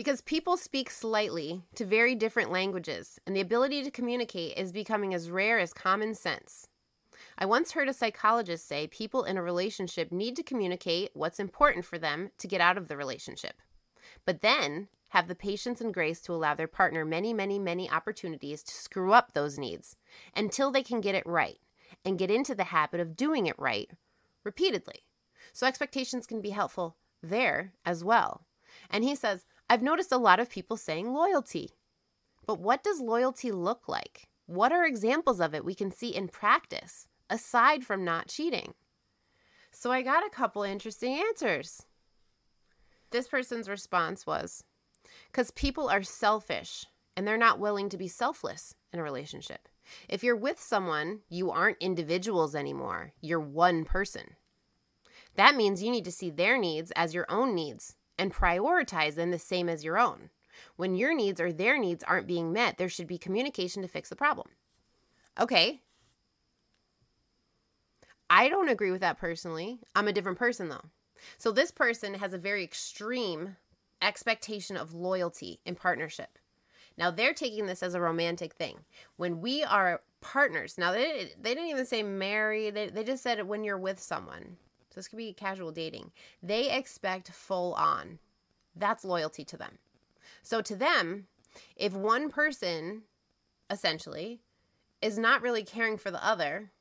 because 0.00 0.22
people 0.22 0.56
speak 0.56 0.88
slightly 0.88 1.62
to 1.74 1.84
very 1.84 2.14
different 2.14 2.50
languages, 2.50 3.18
and 3.26 3.36
the 3.36 3.40
ability 3.42 3.82
to 3.82 3.90
communicate 3.90 4.56
is 4.56 4.72
becoming 4.72 5.12
as 5.12 5.30
rare 5.30 5.58
as 5.58 5.74
common 5.74 6.14
sense. 6.14 6.66
I 7.36 7.44
once 7.44 7.72
heard 7.72 7.86
a 7.86 7.92
psychologist 7.92 8.66
say 8.66 8.86
people 8.86 9.24
in 9.24 9.36
a 9.36 9.42
relationship 9.42 10.10
need 10.10 10.36
to 10.36 10.42
communicate 10.42 11.10
what's 11.12 11.38
important 11.38 11.84
for 11.84 11.98
them 11.98 12.30
to 12.38 12.48
get 12.48 12.62
out 12.62 12.78
of 12.78 12.88
the 12.88 12.96
relationship, 12.96 13.60
but 14.24 14.40
then 14.40 14.88
have 15.10 15.28
the 15.28 15.34
patience 15.34 15.82
and 15.82 15.92
grace 15.92 16.22
to 16.22 16.32
allow 16.32 16.54
their 16.54 16.66
partner 16.66 17.04
many, 17.04 17.34
many, 17.34 17.58
many 17.58 17.90
opportunities 17.90 18.62
to 18.62 18.72
screw 18.72 19.12
up 19.12 19.34
those 19.34 19.58
needs 19.58 19.96
until 20.34 20.70
they 20.70 20.82
can 20.82 21.02
get 21.02 21.14
it 21.14 21.26
right 21.26 21.58
and 22.06 22.18
get 22.18 22.30
into 22.30 22.54
the 22.54 22.64
habit 22.64 23.00
of 23.00 23.16
doing 23.16 23.46
it 23.46 23.58
right 23.58 23.90
repeatedly. 24.44 25.04
So 25.52 25.66
expectations 25.66 26.26
can 26.26 26.40
be 26.40 26.50
helpful 26.50 26.96
there 27.22 27.74
as 27.84 28.02
well. 28.02 28.46
And 28.88 29.04
he 29.04 29.14
says, 29.14 29.44
I've 29.70 29.82
noticed 29.82 30.10
a 30.10 30.18
lot 30.18 30.40
of 30.40 30.50
people 30.50 30.76
saying 30.76 31.14
loyalty. 31.14 31.70
But 32.44 32.58
what 32.58 32.82
does 32.82 33.00
loyalty 33.00 33.52
look 33.52 33.88
like? 33.88 34.26
What 34.46 34.72
are 34.72 34.84
examples 34.84 35.40
of 35.40 35.54
it 35.54 35.64
we 35.64 35.76
can 35.76 35.92
see 35.92 36.08
in 36.08 36.26
practice, 36.26 37.06
aside 37.30 37.84
from 37.84 38.04
not 38.04 38.26
cheating? 38.26 38.74
So 39.70 39.92
I 39.92 40.02
got 40.02 40.26
a 40.26 40.30
couple 40.30 40.64
interesting 40.64 41.14
answers. 41.14 41.86
This 43.12 43.28
person's 43.28 43.68
response 43.68 44.26
was 44.26 44.64
because 45.30 45.52
people 45.52 45.88
are 45.88 46.02
selfish 46.02 46.86
and 47.16 47.24
they're 47.24 47.38
not 47.38 47.60
willing 47.60 47.88
to 47.90 47.96
be 47.96 48.08
selfless 48.08 48.74
in 48.92 48.98
a 48.98 49.04
relationship. 49.04 49.68
If 50.08 50.24
you're 50.24 50.34
with 50.34 50.60
someone, 50.60 51.20
you 51.28 51.52
aren't 51.52 51.78
individuals 51.78 52.56
anymore, 52.56 53.12
you're 53.20 53.38
one 53.38 53.84
person. 53.84 54.34
That 55.36 55.54
means 55.54 55.80
you 55.80 55.92
need 55.92 56.06
to 56.06 56.12
see 56.12 56.30
their 56.30 56.58
needs 56.58 56.90
as 56.96 57.14
your 57.14 57.26
own 57.28 57.54
needs 57.54 57.94
and 58.20 58.34
prioritize 58.34 59.14
them 59.14 59.30
the 59.30 59.38
same 59.38 59.68
as 59.70 59.82
your 59.82 59.98
own. 59.98 60.28
When 60.76 60.94
your 60.94 61.14
needs 61.14 61.40
or 61.40 61.52
their 61.52 61.78
needs 61.78 62.04
aren't 62.04 62.26
being 62.26 62.52
met, 62.52 62.76
there 62.76 62.90
should 62.90 63.06
be 63.06 63.16
communication 63.16 63.80
to 63.80 63.88
fix 63.88 64.10
the 64.10 64.16
problem. 64.16 64.48
Okay. 65.40 65.80
I 68.28 68.50
don't 68.50 68.68
agree 68.68 68.90
with 68.90 69.00
that 69.00 69.18
personally. 69.18 69.80
I'm 69.96 70.06
a 70.06 70.12
different 70.12 70.38
person 70.38 70.68
though. 70.68 70.84
So 71.38 71.50
this 71.50 71.70
person 71.70 72.12
has 72.14 72.34
a 72.34 72.38
very 72.38 72.62
extreme 72.62 73.56
expectation 74.02 74.76
of 74.76 74.92
loyalty 74.92 75.60
in 75.64 75.74
partnership. 75.74 76.38
Now 76.98 77.10
they're 77.10 77.32
taking 77.32 77.66
this 77.66 77.82
as 77.82 77.94
a 77.94 78.00
romantic 78.00 78.52
thing. 78.52 78.80
When 79.16 79.40
we 79.40 79.64
are 79.64 80.02
partners, 80.20 80.76
now 80.76 80.92
they, 80.92 81.32
they 81.40 81.54
didn't 81.54 81.70
even 81.70 81.86
say 81.86 82.02
married, 82.02 82.74
they, 82.74 82.88
they 82.88 83.02
just 83.02 83.22
said 83.22 83.46
when 83.48 83.64
you're 83.64 83.78
with 83.78 83.98
someone. 83.98 84.58
So 84.90 84.96
this 84.96 85.08
could 85.08 85.18
be 85.18 85.32
casual 85.32 85.72
dating. 85.72 86.10
They 86.42 86.70
expect 86.70 87.30
full 87.30 87.74
on. 87.74 88.18
That's 88.74 89.04
loyalty 89.04 89.44
to 89.44 89.56
them. 89.56 89.78
So 90.42 90.60
to 90.62 90.74
them, 90.74 91.26
if 91.76 91.92
one 91.92 92.28
person 92.28 93.02
essentially 93.68 94.40
is 95.00 95.18
not 95.18 95.42
really 95.42 95.62
caring 95.62 95.96
for 95.96 96.10
the 96.10 96.24
other, 96.24 96.72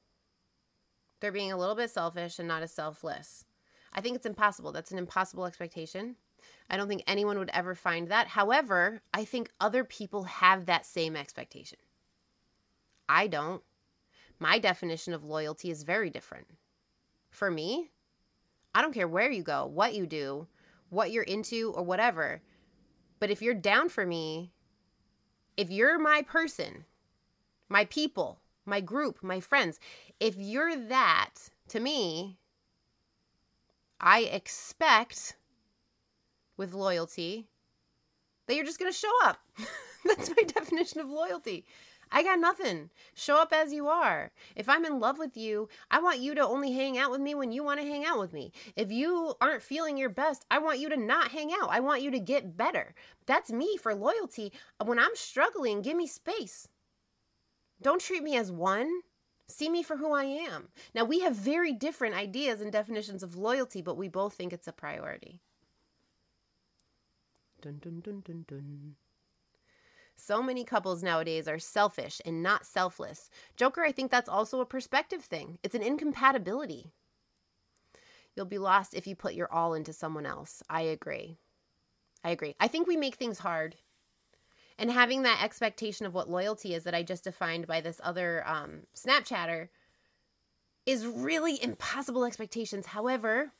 they're 1.19 1.31
being 1.31 1.51
a 1.51 1.57
little 1.57 1.75
bit 1.75 1.89
selfish 1.91 2.39
and 2.39 2.47
not 2.47 2.63
as 2.63 2.71
selfless. 2.71 3.45
I 3.93 4.01
think 4.01 4.15
it's 4.15 4.25
impossible. 4.25 4.71
That's 4.71 4.91
an 4.91 4.97
impossible 4.97 5.45
expectation. 5.45 6.15
I 6.69 6.77
don't 6.77 6.87
think 6.87 7.03
anyone 7.07 7.37
would 7.39 7.49
ever 7.53 7.75
find 7.75 8.07
that. 8.09 8.27
However, 8.27 9.01
I 9.13 9.25
think 9.25 9.51
other 9.59 9.83
people 9.83 10.23
have 10.23 10.65
that 10.65 10.85
same 10.85 11.15
expectation. 11.15 11.79
I 13.07 13.27
don't. 13.27 13.63
My 14.39 14.59
definition 14.59 15.13
of 15.13 15.23
loyalty 15.23 15.71
is 15.71 15.83
very 15.83 16.09
different. 16.09 16.47
For 17.29 17.51
me, 17.51 17.91
I 18.79 18.81
don't 18.81 18.93
care 18.93 19.09
where 19.09 19.29
you 19.29 19.43
go, 19.43 19.65
what 19.65 19.93
you 19.93 20.07
do, 20.07 20.47
what 20.89 21.11
you're 21.11 21.23
into, 21.23 21.73
or 21.75 21.83
whatever. 21.83 22.41
But 23.19 23.29
if 23.29 23.41
you're 23.41 23.53
down 23.53 23.89
for 23.89 24.05
me, 24.05 24.53
if 25.57 25.69
you're 25.69 25.99
my 25.99 26.21
person, 26.21 26.85
my 27.67 27.83
people, 27.83 28.39
my 28.65 28.79
group, 28.79 29.21
my 29.21 29.41
friends, 29.41 29.81
if 30.21 30.37
you're 30.37 30.77
that 30.77 31.49
to 31.67 31.81
me, 31.81 32.37
I 33.99 34.21
expect 34.21 35.35
with 36.55 36.73
loyalty 36.73 37.49
that 38.47 38.55
you're 38.55 38.63
just 38.63 38.79
going 38.79 38.93
to 38.93 38.97
show 38.97 39.11
up. 39.25 39.39
That's 40.05 40.29
my 40.29 40.43
definition 40.47 41.01
of 41.01 41.09
loyalty. 41.09 41.65
I 42.11 42.23
got 42.23 42.39
nothing. 42.39 42.89
Show 43.13 43.37
up 43.37 43.53
as 43.53 43.71
you 43.71 43.87
are. 43.87 44.31
If 44.55 44.67
I'm 44.67 44.85
in 44.85 44.99
love 44.99 45.19
with 45.19 45.37
you, 45.37 45.69
I 45.91 45.99
want 45.99 46.19
you 46.19 46.33
to 46.35 46.41
only 46.41 46.71
hang 46.71 46.97
out 46.97 47.11
with 47.11 47.21
me 47.21 47.35
when 47.35 47.51
you 47.51 47.63
want 47.63 47.79
to 47.79 47.85
hang 47.85 48.03
out 48.03 48.19
with 48.19 48.33
me. 48.33 48.51
If 48.75 48.91
you 48.91 49.35
aren't 49.39 49.61
feeling 49.61 49.97
your 49.97 50.09
best, 50.09 50.45
I 50.49 50.57
want 50.57 50.79
you 50.79 50.89
to 50.89 50.97
not 50.97 51.31
hang 51.31 51.51
out. 51.51 51.69
I 51.69 51.79
want 51.79 52.01
you 52.01 52.09
to 52.11 52.19
get 52.19 52.57
better. 52.57 52.95
That's 53.27 53.51
me 53.51 53.77
for 53.77 53.93
loyalty. 53.93 54.51
When 54.83 54.97
I'm 54.97 55.15
struggling, 55.15 55.81
give 55.81 55.95
me 55.95 56.07
space. 56.07 56.67
Don't 57.81 58.01
treat 58.01 58.23
me 58.23 58.35
as 58.35 58.51
one. 58.51 59.01
See 59.47 59.69
me 59.69 59.83
for 59.83 59.97
who 59.97 60.13
I 60.13 60.25
am. 60.25 60.69
Now, 60.93 61.05
we 61.05 61.21
have 61.21 61.35
very 61.35 61.73
different 61.73 62.15
ideas 62.15 62.61
and 62.61 62.71
definitions 62.71 63.23
of 63.23 63.35
loyalty, 63.35 63.81
but 63.81 63.97
we 63.97 64.07
both 64.07 64.33
think 64.33 64.53
it's 64.53 64.67
a 64.67 64.71
priority. 64.71 65.41
Dun, 67.61 67.79
dun, 67.81 67.99
dun, 67.99 68.21
dun, 68.25 68.45
dun. 68.47 68.95
So 70.19 70.43
many 70.43 70.65
couples 70.65 71.01
nowadays 71.01 71.47
are 71.47 71.59
selfish 71.59 72.21
and 72.25 72.43
not 72.43 72.65
selfless. 72.65 73.29
Joker, 73.55 73.83
I 73.83 73.93
think 73.93 74.11
that's 74.11 74.27
also 74.27 74.59
a 74.59 74.65
perspective 74.65 75.23
thing. 75.23 75.59
It's 75.63 75.75
an 75.75 75.81
incompatibility. 75.81 76.91
You'll 78.35 78.45
be 78.45 78.57
lost 78.57 78.93
if 78.93 79.07
you 79.07 79.15
put 79.15 79.33
your 79.33 79.51
all 79.51 79.73
into 79.73 79.93
someone 79.93 80.25
else. 80.25 80.61
I 80.69 80.81
agree. 80.81 81.37
I 82.23 82.31
agree. 82.31 82.55
I 82.59 82.67
think 82.67 82.85
we 82.85 82.97
make 82.97 83.15
things 83.15 83.39
hard. 83.39 83.77
And 84.77 84.91
having 84.91 85.23
that 85.23 85.41
expectation 85.43 86.05
of 86.05 86.13
what 86.13 86.29
loyalty 86.29 86.73
is 86.73 86.83
that 86.83 86.95
I 86.95 87.03
just 87.03 87.23
defined 87.23 87.65
by 87.65 87.81
this 87.81 88.01
other 88.03 88.47
um, 88.47 88.83
Snapchatter 88.95 89.69
is 90.85 91.05
really 91.05 91.61
impossible 91.63 92.25
expectations. 92.25 92.87
However, 92.87 93.51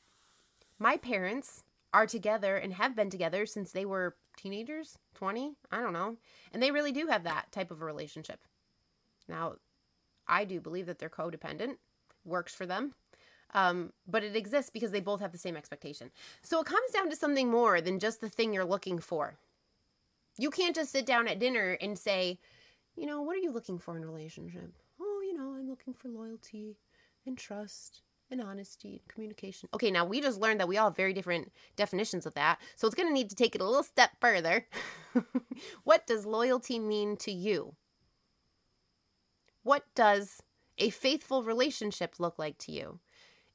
my 0.78 0.96
parents 0.96 1.64
are 1.92 2.06
together 2.06 2.56
and 2.56 2.72
have 2.72 2.94
been 2.94 3.10
together 3.10 3.46
since 3.46 3.72
they 3.72 3.84
were 3.84 4.16
teenagers, 4.36 4.98
20, 5.14 5.54
I 5.70 5.80
don't 5.80 5.92
know. 5.92 6.16
And 6.52 6.62
they 6.62 6.70
really 6.70 6.92
do 6.92 7.06
have 7.06 7.24
that 7.24 7.50
type 7.52 7.70
of 7.70 7.82
a 7.82 7.84
relationship. 7.84 8.40
Now, 9.28 9.54
I 10.26 10.44
do 10.44 10.60
believe 10.60 10.86
that 10.86 10.98
they're 10.98 11.08
codependent, 11.08 11.76
works 12.24 12.54
for 12.54 12.66
them. 12.66 12.94
Um, 13.52 13.92
but 14.06 14.22
it 14.22 14.36
exists 14.36 14.70
because 14.70 14.92
they 14.92 15.00
both 15.00 15.20
have 15.20 15.32
the 15.32 15.38
same 15.38 15.56
expectation. 15.56 16.10
So 16.42 16.60
it 16.60 16.66
comes 16.66 16.92
down 16.92 17.10
to 17.10 17.16
something 17.16 17.50
more 17.50 17.80
than 17.80 17.98
just 17.98 18.20
the 18.20 18.28
thing 18.28 18.52
you're 18.52 18.64
looking 18.64 19.00
for. 19.00 19.34
You 20.38 20.50
can't 20.50 20.74
just 20.74 20.92
sit 20.92 21.04
down 21.04 21.26
at 21.26 21.40
dinner 21.40 21.76
and 21.80 21.98
say, 21.98 22.38
you 22.96 23.06
know, 23.06 23.22
what 23.22 23.34
are 23.34 23.40
you 23.40 23.50
looking 23.50 23.78
for 23.78 23.96
in 23.96 24.04
a 24.04 24.06
relationship? 24.06 24.72
Oh, 25.00 25.20
you 25.24 25.36
know, 25.36 25.54
I'm 25.58 25.68
looking 25.68 25.94
for 25.94 26.08
loyalty 26.08 26.76
and 27.26 27.36
trust 27.36 28.02
and 28.30 28.40
honesty 28.40 29.00
and 29.00 29.08
communication. 29.08 29.68
Okay, 29.74 29.90
now 29.90 30.04
we 30.04 30.20
just 30.20 30.40
learned 30.40 30.60
that 30.60 30.68
we 30.68 30.76
all 30.76 30.88
have 30.88 30.96
very 30.96 31.12
different 31.12 31.52
definitions 31.76 32.26
of 32.26 32.34
that. 32.34 32.58
So 32.76 32.86
it's 32.86 32.94
going 32.94 33.08
to 33.08 33.14
need 33.14 33.30
to 33.30 33.36
take 33.36 33.54
it 33.54 33.60
a 33.60 33.64
little 33.64 33.82
step 33.82 34.10
further. 34.20 34.66
what 35.84 36.06
does 36.06 36.26
loyalty 36.26 36.78
mean 36.78 37.16
to 37.18 37.32
you? 37.32 37.74
What 39.62 39.84
does 39.94 40.42
a 40.78 40.90
faithful 40.90 41.42
relationship 41.42 42.14
look 42.18 42.38
like 42.38 42.58
to 42.58 42.72
you? 42.72 43.00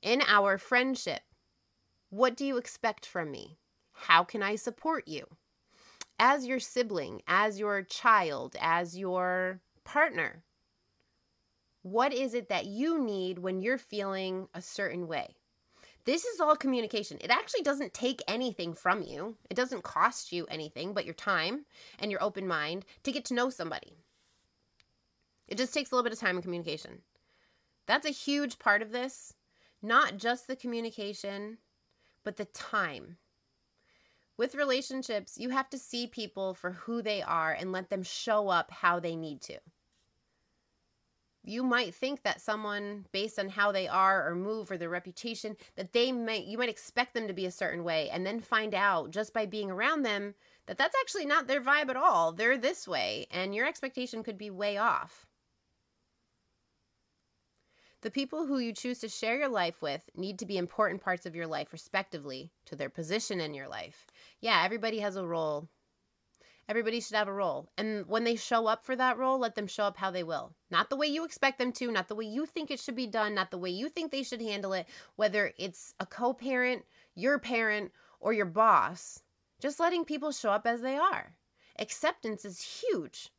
In 0.01 0.21
our 0.27 0.57
friendship, 0.57 1.21
what 2.09 2.38
do 2.38 2.45
you 2.45 2.57
expect 2.57 3.05
from 3.05 3.31
me? 3.31 3.57
How 3.91 4.23
can 4.23 4.43
I 4.43 4.55
support 4.55 5.07
you? 5.07 5.25
As 6.19 6.45
your 6.45 6.59
sibling, 6.59 7.21
as 7.27 7.59
your 7.59 7.81
child, 7.81 8.55
as 8.61 8.97
your 8.97 9.59
partner, 9.83 10.44
what 11.86 12.12
is 12.12 12.34
it 12.34 12.50
that 12.50 12.65
you 12.65 13.00
need 13.00 13.38
when 13.38 13.62
you're 13.62 13.78
feeling 13.78 14.48
a 14.56 14.62
certain 14.62 15.06
way? 15.06 15.36
This 16.06 16.26
is 16.26 16.39
all 16.39 16.56
communication. 16.56 17.19
It 17.21 17.30
actually 17.30 17.62
doesn't 17.62 17.93
take 17.93 18.24
anything 18.28 18.74
from 18.74 19.04
you. 19.04 19.38
It 19.52 19.54
doesn't 19.54 19.84
cost 19.84 20.32
you 20.32 20.48
anything 20.50 20.95
but 20.95 21.06
your 21.06 21.13
time 21.13 21.65
and 22.00 22.10
your 22.10 22.24
open 22.24 22.48
mind 22.48 22.86
to 23.04 23.12
get 23.12 23.24
to 23.26 23.36
know 23.36 23.52
somebody. 23.52 23.93
It 25.48 25.60
just 25.60 25.76
takes 25.76 25.91
a 25.91 25.93
little 25.93 26.04
bit 26.04 26.12
of 26.12 26.17
time 26.17 26.38
and 26.38 26.43
communication. 26.43 27.02
That's 27.86 28.08
a 28.08 28.12
huge 28.12 28.58
part 28.58 28.82
of 28.82 28.91
this. 28.91 29.36
Not 29.80 30.17
just 30.17 30.48
the 30.48 30.56
communication, 30.56 31.60
but 32.24 32.38
the 32.38 32.45
time. 32.45 33.17
With 34.38 34.56
relationships, 34.56 35.38
you 35.38 35.50
have 35.50 35.69
to 35.69 35.78
see 35.78 36.08
people 36.08 36.56
for 36.56 36.71
who 36.71 37.04
they 37.04 37.21
are 37.21 37.54
and 37.54 37.71
let 37.71 37.91
them 37.91 38.02
show 38.02 38.50
up 38.50 38.71
how 38.71 39.00
they 39.00 39.15
need 39.15 39.41
to. 39.41 39.60
You 41.47 41.63
might 41.63 41.93
think 41.93 42.23
that 42.23 42.41
someone 42.41 43.05
based 43.12 43.39
on 43.39 43.49
how 43.49 43.71
they 43.71 43.88
are 43.88 44.27
or 44.27 44.36
move 44.36 44.71
or 44.71 44.77
their 44.77 44.89
reputation 44.89 45.55
that 45.75 45.93
they 45.93 46.12
might 46.12 46.45
you 46.45 46.58
might 46.58 46.69
expect 46.69 47.13
them 47.13 47.27
to 47.27 47.34
be 47.34 47.45
a 47.45 47.51
certain 47.51 47.84
way 47.84 48.10
and 48.10 48.25
then 48.25 48.39
find 48.39 48.73
out 48.73 49.12
just 49.12 49.34
by 49.34 49.45
being 49.45 49.71
around 49.71 50.03
them 50.03 50.34
that 50.67 50.77
that's 50.77 50.95
actually 50.99 51.25
not 51.25 51.47
their 51.47 51.62
vibe 51.62 51.89
at 51.89 51.95
all. 51.95 52.31
They're 52.31 52.58
this 52.58 52.88
way 52.88 53.27
and 53.31 53.53
your 53.53 53.67
expectation 53.67 54.23
could 54.23 54.38
be 54.38 54.49
way 54.49 54.77
off. 54.77 55.27
The 58.01 58.12
people 58.12 58.45
who 58.45 58.60
you 58.60 58.71
choose 58.73 58.99
to 58.99 59.10
share 59.10 59.38
your 59.38 59.49
life 59.49 59.81
with 59.81 60.10
need 60.15 60.38
to 60.39 60.45
be 60.45 60.58
important 60.58 61.01
parts 61.01 61.25
of 61.25 61.36
your 61.36 61.47
life 61.47 61.73
respectively 61.73 62.51
to 62.65 62.75
their 62.75 62.89
position 62.89 63.39
in 63.39 63.53
your 63.53 63.67
life. 63.67 64.08
Yeah 64.41 64.63
everybody 64.65 64.99
has 64.99 65.15
a 65.15 65.25
role 65.25 65.69
Everybody 66.67 66.99
should 66.99 67.15
have 67.15 67.28
a 67.28 67.34
role. 67.34 67.69
And 67.78 68.08
when 68.08 68.23
they 68.23 68.36
show 68.36 68.65
up 68.65 68.84
for 68.84 68.95
that 68.95 69.17
role, 69.17 69.38
let 69.38 69.54
them 69.56 69.67
show 69.67 69.84
up 69.84 69.97
how 69.97 70.10
they 70.10 70.23
will. 70.23 70.56
Not 70.71 70.89
the 70.89 70.95
way 70.95 71.06
you 71.06 71.23
expect 71.23 71.60
them 71.60 71.71
to, 71.73 71.91
not 71.91 72.08
the 72.08 72.15
way 72.15 72.25
you 72.25 72.45
think 72.47 72.71
it 72.71 72.80
should 72.80 72.95
be 72.95 73.06
done, 73.06 73.36
not 73.36 73.51
the 73.51 73.58
way 73.58 73.69
you 73.69 73.88
think 73.88 74.12
they 74.12 74.23
should 74.23 74.41
handle 74.41 74.73
it, 74.73 74.88
whether 75.15 75.54
it's 75.58 75.93
a 75.99 76.08
co 76.08 76.34
parent, 76.34 76.84
your 77.13 77.38
parent, 77.38 77.91
or 78.19 78.34
your 78.34 78.47
boss. 78.47 79.21
Just 79.62 79.80
letting 79.80 80.06
people 80.06 80.32
show 80.32 80.49
up 80.49 80.65
as 80.65 80.82
they 80.82 80.97
are. 80.97 81.36
Acceptance 81.78 82.45
is 82.45 82.82
huge. 82.82 83.30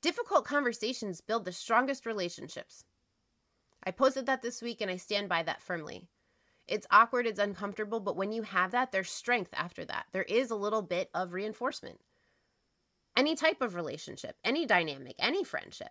Difficult 0.00 0.44
conversations 0.44 1.20
build 1.20 1.44
the 1.44 1.52
strongest 1.52 2.06
relationships. 2.06 2.84
I 3.84 3.90
posted 3.90 4.26
that 4.26 4.42
this 4.42 4.62
week 4.62 4.80
and 4.80 4.90
I 4.90 4.96
stand 4.96 5.28
by 5.28 5.42
that 5.42 5.60
firmly. 5.60 6.08
It's 6.68 6.86
awkward, 6.90 7.26
it's 7.26 7.40
uncomfortable, 7.40 8.00
but 8.00 8.16
when 8.16 8.32
you 8.32 8.42
have 8.42 8.70
that, 8.70 8.92
there's 8.92 9.10
strength 9.10 9.50
after 9.54 9.84
that. 9.84 10.06
There 10.12 10.22
is 10.22 10.50
a 10.50 10.56
little 10.56 10.82
bit 10.82 11.10
of 11.14 11.32
reinforcement. 11.32 12.00
Any 13.16 13.34
type 13.34 13.60
of 13.60 13.74
relationship, 13.74 14.36
any 14.44 14.64
dynamic, 14.64 15.16
any 15.18 15.44
friendship. 15.44 15.90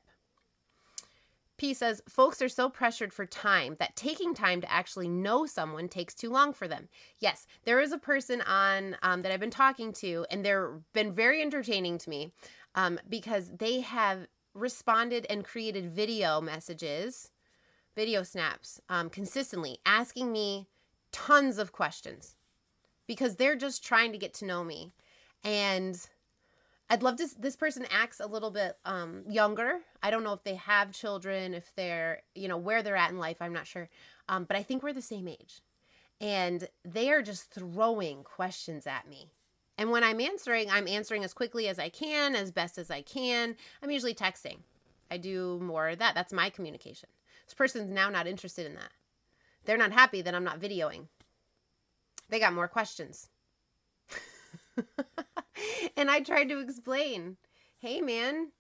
P 1.58 1.76
says, 1.76 2.02
folks 2.10 2.42
are 2.42 2.50
so 2.50 2.70
pressured 2.70 3.14
for 3.14 3.28
time 3.28 3.76
that 3.78 3.96
taking 3.96 4.34
time 4.34 4.62
to 4.62 4.72
actually 4.72 5.08
know 5.08 5.46
someone 5.46 5.88
takes 5.88 6.16
too 6.16 6.32
long 6.32 6.54
for 6.54 6.68
them. 6.68 6.90
Yes, 7.20 7.46
there 7.66 7.80
is 7.80 7.92
a 7.92 8.00
person 8.00 8.42
on 8.42 8.98
um, 9.04 9.22
that 9.22 9.32
I've 9.32 9.40
been 9.40 9.52
talking 9.52 9.94
to, 9.94 10.26
and 10.32 10.44
they've 10.44 10.82
been 10.94 11.14
very 11.14 11.40
entertaining 11.40 12.00
to 12.00 12.10
me 12.10 12.32
um, 12.74 13.00
because 13.08 13.52
they 13.56 13.82
have 13.82 14.26
responded 14.56 15.28
and 15.30 15.46
created 15.46 15.92
video 15.92 16.42
messages 16.42 17.30
video 17.96 18.24
snaps 18.24 18.80
um, 18.90 19.10
consistently, 19.10 19.80
asking 19.86 20.32
me 20.32 20.68
tons 21.12 21.58
of 21.58 21.72
questions 21.72 22.36
because 23.08 23.36
they're 23.36 23.56
just 23.56 23.84
trying 23.84 24.12
to 24.12 24.18
get 24.18 24.34
to 24.36 24.46
know 24.46 24.64
me. 24.64 24.92
And 25.44 26.00
I'd 26.90 27.04
love 27.04 27.18
to, 27.18 27.28
this 27.40 27.56
person 27.56 27.86
acts 27.90 28.20
a 28.20 28.28
little 28.28 28.52
bit 28.52 28.78
um, 28.86 29.24
younger. 29.28 29.80
I 30.04 30.12
don't 30.12 30.24
know 30.24 30.34
if 30.34 30.44
they 30.44 30.56
have 30.56 30.92
children, 30.92 31.54
if 31.54 31.74
they're, 31.76 32.22
you 32.36 32.48
know, 32.48 32.58
where 32.58 32.84
they're 32.84 32.96
at 32.96 33.12
in 33.12 33.18
life. 33.18 33.38
I'm 33.42 33.54
not 33.54 33.68
sure. 33.68 33.90
Um, 34.30 34.44
but 34.46 34.58
I 34.58 34.64
think 34.64 34.84
we're 34.84 34.94
the 34.94 35.02
same 35.02 35.28
age. 35.28 35.62
And 36.20 36.68
they 36.86 37.10
are 37.10 37.22
just 37.22 37.50
throwing 37.52 38.24
questions 38.24 38.86
at 38.86 39.10
me. 39.10 39.32
And 39.78 39.90
when 39.90 40.04
I'm 40.04 40.20
answering, 40.22 40.70
I'm 40.70 40.88
answering 40.88 41.24
as 41.24 41.34
quickly 41.34 41.68
as 41.68 41.80
I 41.80 41.90
can, 41.90 42.36
as 42.36 42.52
best 42.52 42.78
as 42.78 42.92
I 42.92 43.02
can. 43.02 43.56
I'm 43.82 43.90
usually 43.90 44.14
texting. 44.14 44.58
I 45.10 45.18
do 45.18 45.60
more 45.60 45.90
of 45.90 46.00
that. 46.00 46.14
That's 46.14 46.32
my 46.32 46.50
communication. 46.50 47.10
This 47.52 47.58
person's 47.58 47.92
now 47.92 48.10
not 48.10 48.28
interested 48.28 48.66
in 48.66 48.76
that. 48.76 48.94
They're 49.66 49.76
not 49.76 49.92
happy 49.92 50.22
that 50.22 50.34
I'm 50.34 50.46
not 50.46 50.62
videoing. 50.62 51.08
They 52.30 52.40
got 52.40 52.54
more 52.54 52.70
questions. 52.70 53.28
and 55.98 56.10
I 56.10 56.22
tried 56.22 56.48
to 56.48 56.60
explain 56.60 57.36
hey, 57.80 58.00
man, 58.00 58.54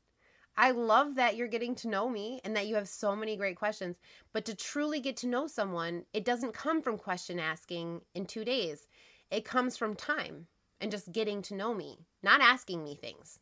I 0.57 0.71
love 0.71 1.15
that 1.15 1.37
you're 1.37 1.47
getting 1.47 1.73
to 1.75 1.87
know 1.87 2.09
me 2.09 2.41
and 2.43 2.53
that 2.57 2.67
you 2.67 2.75
have 2.75 2.89
so 2.89 3.15
many 3.15 3.37
great 3.37 3.55
questions. 3.55 3.97
But 4.33 4.43
to 4.43 4.55
truly 4.55 4.99
get 4.99 5.15
to 5.17 5.27
know 5.27 5.47
someone, 5.47 6.03
it 6.11 6.25
doesn't 6.25 6.53
come 6.53 6.81
from 6.81 6.97
question 6.97 7.39
asking 7.39 8.01
in 8.13 8.25
two 8.25 8.43
days, 8.43 8.89
it 9.29 9.45
comes 9.45 9.77
from 9.77 9.95
time 9.95 10.47
and 10.81 10.91
just 10.91 11.13
getting 11.13 11.41
to 11.43 11.55
know 11.55 11.73
me, 11.73 11.99
not 12.21 12.41
asking 12.41 12.83
me 12.83 12.95
things. 12.95 13.39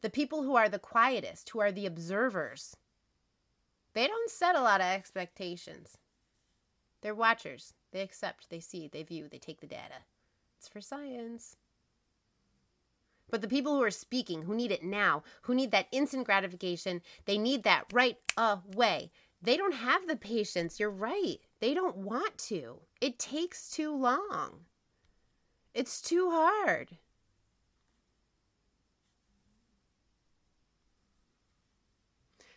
The 0.00 0.10
people 0.10 0.42
who 0.42 0.56
are 0.56 0.68
the 0.68 0.80
quietest, 0.80 1.50
who 1.50 1.60
are 1.60 1.70
the 1.70 1.86
observers, 1.86 2.74
they 3.94 4.06
don't 4.06 4.30
set 4.30 4.56
a 4.56 4.62
lot 4.62 4.80
of 4.80 4.86
expectations. 4.86 5.98
They're 7.02 7.14
watchers. 7.14 7.74
They 7.92 8.00
accept, 8.00 8.48
they 8.48 8.60
see, 8.60 8.88
they 8.88 9.02
view, 9.02 9.28
they 9.28 9.38
take 9.38 9.60
the 9.60 9.66
data. 9.66 10.02
It's 10.58 10.68
for 10.68 10.80
science. 10.80 11.56
But 13.30 13.40
the 13.40 13.48
people 13.48 13.74
who 13.74 13.82
are 13.82 13.90
speaking, 13.90 14.42
who 14.42 14.54
need 14.54 14.70
it 14.70 14.84
now, 14.84 15.24
who 15.42 15.54
need 15.54 15.70
that 15.72 15.88
instant 15.90 16.24
gratification, 16.24 17.02
they 17.24 17.38
need 17.38 17.64
that 17.64 17.84
right 17.92 18.18
away. 18.36 19.10
They 19.40 19.56
don't 19.56 19.74
have 19.74 20.06
the 20.06 20.16
patience. 20.16 20.78
You're 20.78 20.90
right. 20.90 21.38
They 21.60 21.74
don't 21.74 21.96
want 21.96 22.38
to. 22.38 22.80
It 23.00 23.18
takes 23.18 23.70
too 23.70 23.94
long. 23.94 24.66
It's 25.74 26.00
too 26.00 26.30
hard. 26.30 26.98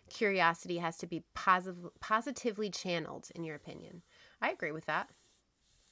Curiosity 0.10 0.78
has 0.78 0.98
to 0.98 1.08
be 1.08 1.24
positive, 1.34 1.89
positively 2.00 2.70
channeled, 2.70 3.30
in 3.36 3.44
your 3.44 3.56
opinion. 3.56 4.02
I 4.41 4.52
agree 4.52 4.72
with 4.72 4.86
that. 4.86 5.10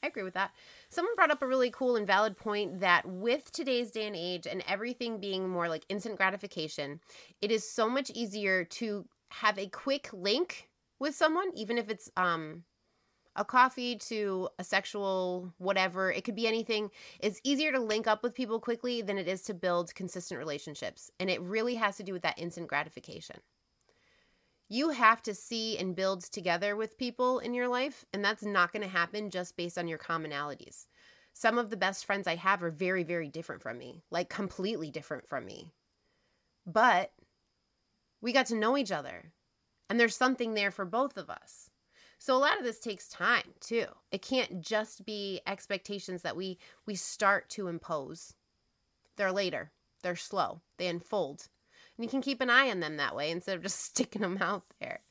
I 0.03 0.07
agree 0.07 0.23
with 0.23 0.33
that. 0.33 0.51
Someone 0.89 1.15
brought 1.15 1.31
up 1.31 1.41
a 1.41 1.47
really 1.47 1.71
cool 1.71 1.95
and 1.95 2.05
valid 2.05 2.35
point 2.35 2.81
that 2.81 3.05
with 3.05 3.51
today's 3.51 3.89
day 3.89 4.05
and 4.05 4.15
age 4.15 4.45
and 4.45 4.61
everything 4.67 5.19
being 5.19 5.47
more 5.47 5.69
like 5.69 5.85
instant 5.87 6.17
gratification, 6.17 6.99
it 7.41 7.51
is 7.51 7.67
so 7.67 7.89
much 7.89 8.11
easier 8.13 8.65
to 8.65 9.05
have 9.29 9.57
a 9.57 9.69
quick 9.69 10.09
link 10.11 10.69
with 10.99 11.15
someone, 11.15 11.51
even 11.55 11.77
if 11.77 11.89
it's 11.89 12.09
um 12.17 12.63
a 13.35 13.43
coffee 13.43 13.95
to 13.95 14.47
a 14.59 14.63
sexual 14.63 15.53
whatever 15.57 16.11
it 16.11 16.23
could 16.23 16.35
be 16.35 16.47
anything 16.47 16.91
it's 17.19 17.41
easier 17.43 17.71
to 17.71 17.79
link 17.79 18.05
up 18.05 18.21
with 18.21 18.35
people 18.35 18.59
quickly 18.59 19.01
than 19.01 19.17
it 19.17 19.27
is 19.27 19.41
to 19.41 19.53
build 19.53 19.93
consistent 19.95 20.37
relationships 20.37 21.09
and 21.19 21.29
it 21.29 21.41
really 21.41 21.75
has 21.75 21.97
to 21.97 22.03
do 22.03 22.13
with 22.13 22.21
that 22.21 22.37
instant 22.37 22.67
gratification 22.67 23.37
you 24.69 24.89
have 24.89 25.21
to 25.23 25.33
see 25.33 25.77
and 25.77 25.95
build 25.95 26.23
together 26.23 26.75
with 26.75 26.97
people 26.97 27.39
in 27.39 27.53
your 27.53 27.67
life, 27.67 28.05
and 28.13 28.23
that's 28.23 28.43
not 28.43 28.71
going 28.71 28.81
to 28.81 28.87
happen 28.87 29.29
just 29.29 29.57
based 29.57 29.77
on 29.77 29.87
your 29.87 29.97
commonalities. 29.97 30.85
Some 31.33 31.57
of 31.57 31.69
the 31.69 31.77
best 31.77 32.05
friends 32.05 32.27
I 32.27 32.35
have 32.35 32.63
are 32.63 32.71
very, 32.71 33.03
very 33.03 33.27
different 33.27 33.61
from 33.61 33.77
me, 33.77 34.03
like 34.11 34.29
completely 34.29 34.91
different 34.91 35.27
from 35.27 35.45
me. 35.45 35.71
But 36.65 37.11
we 38.21 38.31
got 38.31 38.45
to 38.47 38.55
know 38.55 38.77
each 38.77 38.91
other, 38.91 39.33
and 39.89 39.99
there's 39.99 40.15
something 40.15 40.53
there 40.53 40.71
for 40.71 40.85
both 40.85 41.17
of 41.17 41.29
us. 41.29 41.69
So 42.19 42.35
a 42.35 42.37
lot 42.37 42.57
of 42.57 42.63
this 42.63 42.79
takes 42.79 43.09
time 43.09 43.53
too. 43.59 43.85
It 44.11 44.21
can't 44.21 44.61
just 44.61 45.05
be 45.05 45.41
expectations 45.45 46.21
that 46.21 46.37
we 46.37 46.57
we 46.85 46.95
start 46.95 47.49
to 47.49 47.67
impose. 47.67 48.33
They're 49.17 49.31
later. 49.31 49.71
They're 50.03 50.15
slow. 50.15 50.61
They 50.77 50.87
unfold. 50.87 51.49
And 51.97 52.03
you 52.03 52.09
can 52.09 52.21
keep 52.21 52.41
an 52.41 52.49
eye 52.49 52.71
on 52.71 52.79
them 52.79 52.97
that 52.97 53.15
way 53.15 53.29
instead 53.29 53.55
of 53.55 53.63
just 53.63 53.79
sticking 53.85 54.21
them 54.21 54.37
out 54.41 54.63
there. 54.79 55.01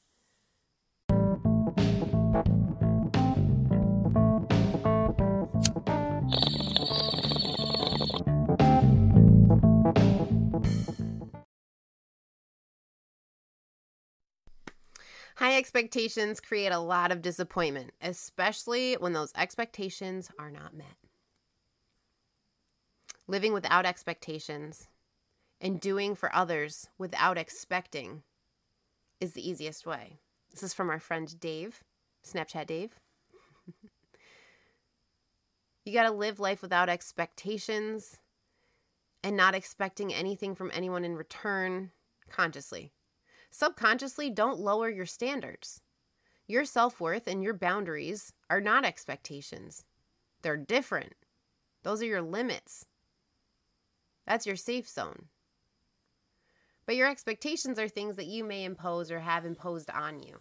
High 15.37 15.57
expectations 15.57 16.41
create 16.41 16.73
a 16.73 16.79
lot 16.79 17.11
of 17.11 17.23
disappointment, 17.23 17.93
especially 18.01 18.95
when 18.95 19.13
those 19.13 19.33
expectations 19.35 20.31
are 20.39 20.51
not 20.51 20.75
met. 20.77 20.87
Living 23.27 23.53
without 23.53 23.87
expectations 23.87 24.89
and 25.63 25.81
doing 25.81 26.15
for 26.17 26.35
others 26.35 26.89
without 26.99 27.39
expecting 27.39 28.25
is 29.21 29.33
the 29.33 29.49
easiest 29.49 29.87
way. 29.87 30.19
This 30.51 30.65
is 30.65 30.75
from 30.75 30.91
our 30.91 30.99
friend 30.99 31.39
Dave, 31.41 31.85
Snapchat 32.27 32.67
Dave. 32.67 32.99
you 35.85 35.93
got 35.93 36.03
to 36.03 36.11
live 36.11 36.41
life 36.41 36.61
without 36.61 36.89
expectations 36.89 38.19
and 39.23 39.37
not 39.37 39.55
expecting 39.55 40.13
anything 40.13 40.57
from 40.57 40.73
anyone 40.75 41.05
in 41.05 41.15
return 41.17 41.93
consciously. 42.29 42.91
Subconsciously, 43.53 44.31
don't 44.31 44.59
lower 44.59 44.91
your 44.91 45.07
standards. 45.07 45.81
Your 46.49 46.65
self 46.65 47.01
worth 47.01 47.29
and 47.29 47.43
your 47.43 47.55
boundaries 47.55 48.33
are 48.51 48.61
not 48.61 48.85
expectations, 48.85 49.85
they're 50.43 50.57
different. 50.57 51.15
Those 51.85 52.03
are 52.03 52.07
your 52.07 52.23
limits. 52.23 52.87
That's 54.27 54.47
your 54.47 54.57
safe 54.57 54.89
zone. 54.89 55.27
But 56.87 56.97
your 56.97 57.09
expectations 57.09 57.79
are 57.79 57.89
things 57.89 58.17
that 58.17 58.27
you 58.27 58.45
may 58.45 58.65
impose 58.65 59.11
or 59.11 59.21
have 59.21 59.45
imposed 59.45 59.91
on 59.91 60.21
you. 60.21 60.39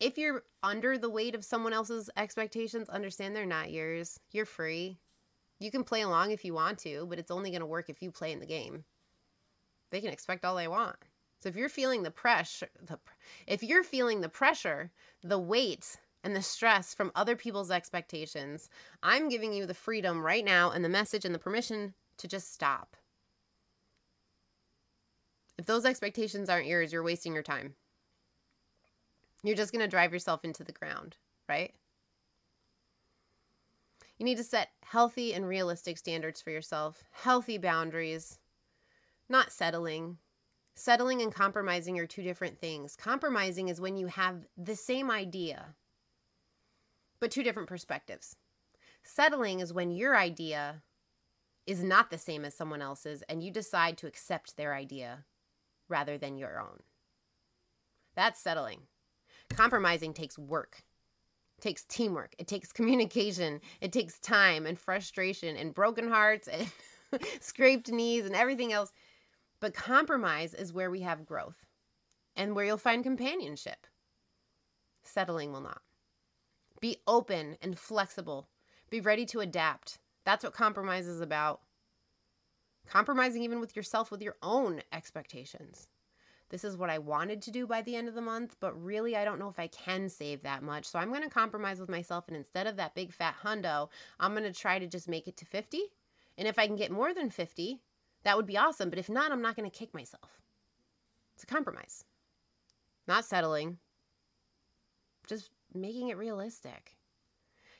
If 0.00 0.18
you're 0.18 0.42
under 0.62 0.98
the 0.98 1.10
weight 1.10 1.34
of 1.34 1.44
someone 1.44 1.72
else's 1.72 2.10
expectations, 2.16 2.88
understand 2.88 3.34
they're 3.34 3.46
not 3.46 3.70
yours. 3.70 4.20
You're 4.30 4.44
free. 4.44 4.98
You 5.58 5.70
can 5.70 5.84
play 5.84 6.02
along 6.02 6.32
if 6.32 6.44
you 6.44 6.52
want 6.52 6.78
to, 6.80 7.06
but 7.06 7.18
it's 7.18 7.30
only 7.30 7.50
going 7.50 7.60
to 7.60 7.66
work 7.66 7.88
if 7.88 8.02
you 8.02 8.10
play 8.10 8.32
in 8.32 8.40
the 8.40 8.46
game. 8.46 8.84
They 9.90 10.00
can 10.00 10.12
expect 10.12 10.44
all 10.44 10.56
they 10.56 10.68
want. 10.68 10.96
So 11.38 11.48
if 11.48 11.56
you're 11.56 11.68
feeling 11.68 12.02
the 12.02 12.10
pressure, 12.10 12.68
the, 12.82 12.98
if 13.46 13.62
you're 13.62 13.84
feeling 13.84 14.20
the 14.20 14.28
pressure, 14.28 14.90
the 15.22 15.38
weight, 15.38 15.96
and 16.24 16.34
the 16.34 16.42
stress 16.42 16.92
from 16.92 17.12
other 17.14 17.36
people's 17.36 17.70
expectations, 17.70 18.68
I'm 19.02 19.28
giving 19.28 19.52
you 19.52 19.64
the 19.64 19.74
freedom 19.74 20.24
right 20.24 20.44
now 20.44 20.70
and 20.70 20.84
the 20.84 20.88
message 20.88 21.24
and 21.24 21.34
the 21.34 21.38
permission 21.38 21.94
to 22.18 22.26
just 22.26 22.52
stop. 22.52 22.96
If 25.58 25.66
those 25.66 25.84
expectations 25.84 26.48
aren't 26.48 26.66
yours, 26.66 26.92
you're 26.92 27.02
wasting 27.02 27.32
your 27.32 27.42
time. 27.42 27.74
You're 29.42 29.56
just 29.56 29.72
going 29.72 29.82
to 29.82 29.88
drive 29.88 30.12
yourself 30.12 30.44
into 30.44 30.64
the 30.64 30.72
ground, 30.72 31.16
right? 31.48 31.72
You 34.18 34.24
need 34.24 34.38
to 34.38 34.44
set 34.44 34.70
healthy 34.82 35.34
and 35.34 35.46
realistic 35.46 35.98
standards 35.98 36.40
for 36.40 36.50
yourself, 36.50 37.04
healthy 37.12 37.58
boundaries, 37.58 38.38
not 39.28 39.52
settling. 39.52 40.18
Settling 40.74 41.22
and 41.22 41.34
compromising 41.34 41.98
are 41.98 42.06
two 42.06 42.22
different 42.22 42.58
things. 42.58 42.96
Compromising 42.96 43.68
is 43.68 43.80
when 43.80 43.96
you 43.96 44.08
have 44.08 44.46
the 44.56 44.76
same 44.76 45.10
idea, 45.10 45.74
but 47.18 47.30
two 47.30 47.42
different 47.42 47.68
perspectives. 47.68 48.36
Settling 49.02 49.60
is 49.60 49.72
when 49.72 49.90
your 49.90 50.16
idea 50.16 50.82
is 51.66 51.82
not 51.82 52.10
the 52.10 52.18
same 52.18 52.44
as 52.44 52.54
someone 52.54 52.82
else's 52.82 53.22
and 53.22 53.42
you 53.42 53.50
decide 53.50 53.96
to 53.98 54.06
accept 54.06 54.56
their 54.56 54.74
idea 54.74 55.24
rather 55.88 56.18
than 56.18 56.38
your 56.38 56.60
own. 56.60 56.80
That's 58.14 58.40
settling. 58.40 58.80
Compromising 59.50 60.14
takes 60.14 60.38
work. 60.38 60.82
It 61.58 61.62
takes 61.62 61.84
teamwork. 61.84 62.34
It 62.38 62.48
takes 62.48 62.72
communication. 62.72 63.60
It 63.80 63.92
takes 63.92 64.18
time 64.18 64.66
and 64.66 64.78
frustration 64.78 65.56
and 65.56 65.74
broken 65.74 66.08
hearts 66.08 66.48
and 66.48 66.70
scraped 67.40 67.90
knees 67.90 68.26
and 68.26 68.34
everything 68.34 68.72
else. 68.72 68.92
But 69.60 69.74
compromise 69.74 70.54
is 70.54 70.72
where 70.72 70.90
we 70.90 71.00
have 71.00 71.26
growth 71.26 71.64
and 72.36 72.54
where 72.54 72.64
you'll 72.64 72.76
find 72.76 73.02
companionship. 73.02 73.86
Settling 75.02 75.52
will 75.52 75.62
not. 75.62 75.80
Be 76.80 76.98
open 77.06 77.56
and 77.62 77.78
flexible. 77.78 78.48
Be 78.90 79.00
ready 79.00 79.24
to 79.26 79.40
adapt. 79.40 79.98
That's 80.24 80.44
what 80.44 80.52
compromise 80.52 81.06
is 81.06 81.20
about. 81.20 81.60
Compromising 82.88 83.42
even 83.42 83.60
with 83.60 83.76
yourself, 83.76 84.10
with 84.10 84.22
your 84.22 84.36
own 84.42 84.82
expectations 84.92 85.88
this 86.48 86.64
is 86.64 86.76
what 86.76 86.90
I 86.90 86.98
wanted 86.98 87.42
to 87.42 87.50
do 87.50 87.66
by 87.66 87.82
the 87.82 87.96
end 87.96 88.08
of 88.08 88.14
the 88.14 88.20
month, 88.20 88.56
but 88.60 88.80
really 88.82 89.16
I 89.16 89.24
don't 89.24 89.38
know 89.38 89.48
if 89.48 89.58
I 89.58 89.66
can 89.66 90.08
save 90.08 90.42
that 90.42 90.62
much. 90.62 90.84
So 90.84 90.98
I'm 90.98 91.08
going 91.08 91.22
to 91.22 91.28
compromise 91.28 91.80
with 91.80 91.88
myself 91.88 92.28
and 92.28 92.36
instead 92.36 92.66
of 92.66 92.76
that 92.76 92.94
big 92.94 93.12
fat 93.12 93.34
hundo, 93.42 93.88
I'm 94.20 94.32
going 94.32 94.44
to 94.44 94.52
try 94.52 94.78
to 94.78 94.86
just 94.86 95.08
make 95.08 95.26
it 95.26 95.36
to 95.38 95.44
50. 95.44 95.80
And 96.38 96.46
if 96.46 96.58
I 96.58 96.66
can 96.66 96.76
get 96.76 96.92
more 96.92 97.12
than 97.12 97.30
50, 97.30 97.80
that 98.22 98.36
would 98.36 98.46
be 98.46 98.58
awesome, 98.58 98.90
but 98.90 98.98
if 98.98 99.08
not, 99.08 99.32
I'm 99.32 99.42
not 99.42 99.56
going 99.56 99.68
to 99.68 99.76
kick 99.76 99.92
myself. 99.92 100.40
It's 101.34 101.42
a 101.42 101.46
compromise. 101.46 102.04
Not 103.08 103.24
settling. 103.24 103.78
Just 105.26 105.50
making 105.74 106.08
it 106.08 106.16
realistic. 106.16 106.96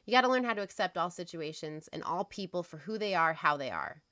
You 0.04 0.12
got 0.12 0.22
to 0.22 0.28
learn 0.28 0.44
how 0.44 0.54
to 0.54 0.62
accept 0.62 0.96
all 0.96 1.10
situations 1.10 1.88
and 1.92 2.02
all 2.02 2.24
people 2.24 2.62
for 2.62 2.78
who 2.78 2.98
they 2.98 3.14
are, 3.14 3.32
how 3.32 3.56
they 3.56 3.70
are. 3.70 4.02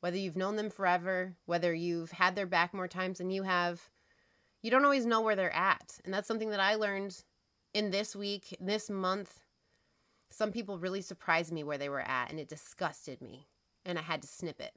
Whether 0.00 0.16
you've 0.16 0.36
known 0.36 0.56
them 0.56 0.70
forever, 0.70 1.36
whether 1.46 1.72
you've 1.74 2.10
had 2.10 2.34
their 2.34 2.46
back 2.46 2.72
more 2.72 2.88
times 2.88 3.18
than 3.18 3.30
you 3.30 3.42
have, 3.42 3.90
you 4.62 4.70
don't 4.70 4.84
always 4.84 5.06
know 5.06 5.20
where 5.20 5.36
they're 5.36 5.54
at. 5.54 5.98
And 6.04 6.12
that's 6.12 6.28
something 6.28 6.50
that 6.50 6.60
I 6.60 6.74
learned 6.74 7.22
in 7.74 7.90
this 7.90 8.16
week, 8.16 8.56
this 8.60 8.90
month. 8.90 9.40
Some 10.30 10.52
people 10.52 10.78
really 10.78 11.02
surprised 11.02 11.52
me 11.52 11.64
where 11.64 11.78
they 11.78 11.88
were 11.88 12.00
at, 12.00 12.30
and 12.30 12.38
it 12.38 12.48
disgusted 12.48 13.20
me, 13.20 13.48
and 13.84 13.98
I 13.98 14.02
had 14.02 14.22
to 14.22 14.28
snip 14.28 14.60
it. 14.60 14.72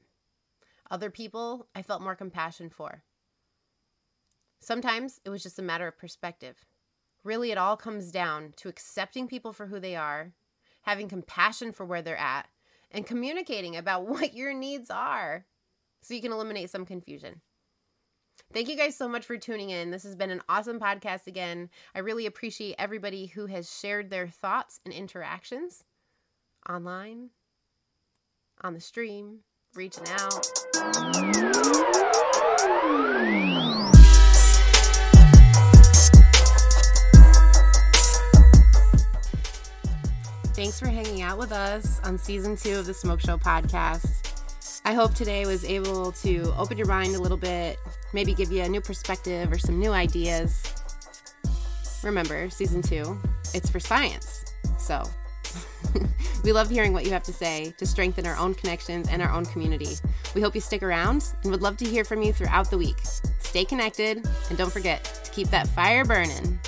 Other 0.91 1.09
people, 1.09 1.67
I 1.73 1.81
felt 1.81 2.01
more 2.01 2.15
compassion 2.15 2.69
for. 2.69 3.03
Sometimes 4.59 5.19
it 5.25 5.29
was 5.29 5.43
just 5.43 5.59
a 5.59 5.63
matter 5.63 5.87
of 5.87 5.97
perspective. 5.97 6.65
Really, 7.23 7.51
it 7.51 7.57
all 7.57 7.77
comes 7.77 8.11
down 8.11 8.53
to 8.57 8.69
accepting 8.69 9.27
people 9.27 9.53
for 9.53 9.67
who 9.67 9.79
they 9.79 9.95
are, 9.95 10.33
having 10.81 11.07
compassion 11.07 11.71
for 11.71 11.85
where 11.85 12.01
they're 12.01 12.17
at, 12.17 12.47
and 12.93 13.05
communicating 13.05 13.75
about 13.75 14.05
what 14.07 14.33
your 14.33 14.53
needs 14.53 14.89
are 14.89 15.45
so 16.01 16.13
you 16.13 16.21
can 16.21 16.31
eliminate 16.31 16.69
some 16.69 16.85
confusion. 16.85 17.41
Thank 18.51 18.69
you 18.69 18.75
guys 18.75 18.95
so 18.95 19.07
much 19.07 19.25
for 19.25 19.37
tuning 19.37 19.71
in. 19.71 19.89
This 19.89 20.03
has 20.03 20.15
been 20.15 20.29
an 20.29 20.41
awesome 20.47 20.79
podcast 20.79 21.27
again. 21.27 21.69
I 21.95 21.99
really 21.99 22.25
appreciate 22.25 22.75
everybody 22.77 23.25
who 23.27 23.47
has 23.47 23.71
shared 23.79 24.09
their 24.09 24.27
thoughts 24.27 24.79
and 24.85 24.93
interactions 24.93 25.83
online, 26.69 27.29
on 28.61 28.73
the 28.73 28.79
stream, 28.79 29.39
reaching 29.73 30.05
out. 30.09 30.47
Thanks 40.53 40.79
for 40.79 40.87
hanging 40.87 41.23
out 41.23 41.39
with 41.39 41.51
us 41.51 41.99
on 42.03 42.15
season 42.15 42.55
two 42.55 42.77
of 42.77 42.85
the 42.85 42.93
Smoke 42.93 43.19
Show 43.19 43.37
podcast. 43.37 44.81
I 44.85 44.93
hope 44.93 45.15
today 45.15 45.47
was 45.47 45.65
able 45.65 46.11
to 46.11 46.53
open 46.55 46.77
your 46.77 46.85
mind 46.85 47.15
a 47.15 47.19
little 47.19 47.39
bit, 47.39 47.79
maybe 48.13 48.35
give 48.35 48.51
you 48.51 48.61
a 48.61 48.69
new 48.69 48.79
perspective 48.79 49.51
or 49.51 49.57
some 49.57 49.79
new 49.79 49.91
ideas. 49.91 50.61
Remember, 52.03 52.51
season 52.51 52.83
two, 52.83 53.19
it's 53.55 53.67
for 53.67 53.79
science. 53.79 54.45
So 54.77 55.03
we 56.43 56.51
love 56.51 56.69
hearing 56.69 56.93
what 56.93 57.05
you 57.05 57.09
have 57.13 57.23
to 57.23 57.33
say 57.33 57.73
to 57.79 57.85
strengthen 57.87 58.27
our 58.27 58.37
own 58.37 58.53
connections 58.53 59.09
and 59.09 59.23
our 59.23 59.31
own 59.31 59.45
community. 59.45 59.95
We 60.35 60.41
hope 60.41 60.53
you 60.53 60.61
stick 60.61 60.83
around 60.83 61.33
and 61.41 61.51
would 61.51 61.63
love 61.63 61.77
to 61.77 61.85
hear 61.85 62.03
from 62.03 62.21
you 62.21 62.31
throughout 62.31 62.69
the 62.69 62.77
week. 62.77 62.99
Stay 63.39 63.65
connected 63.65 64.23
and 64.49 64.57
don't 64.57 64.71
forget 64.71 65.03
to 65.25 65.31
keep 65.31 65.47
that 65.47 65.67
fire 65.67 66.05
burning. 66.05 66.59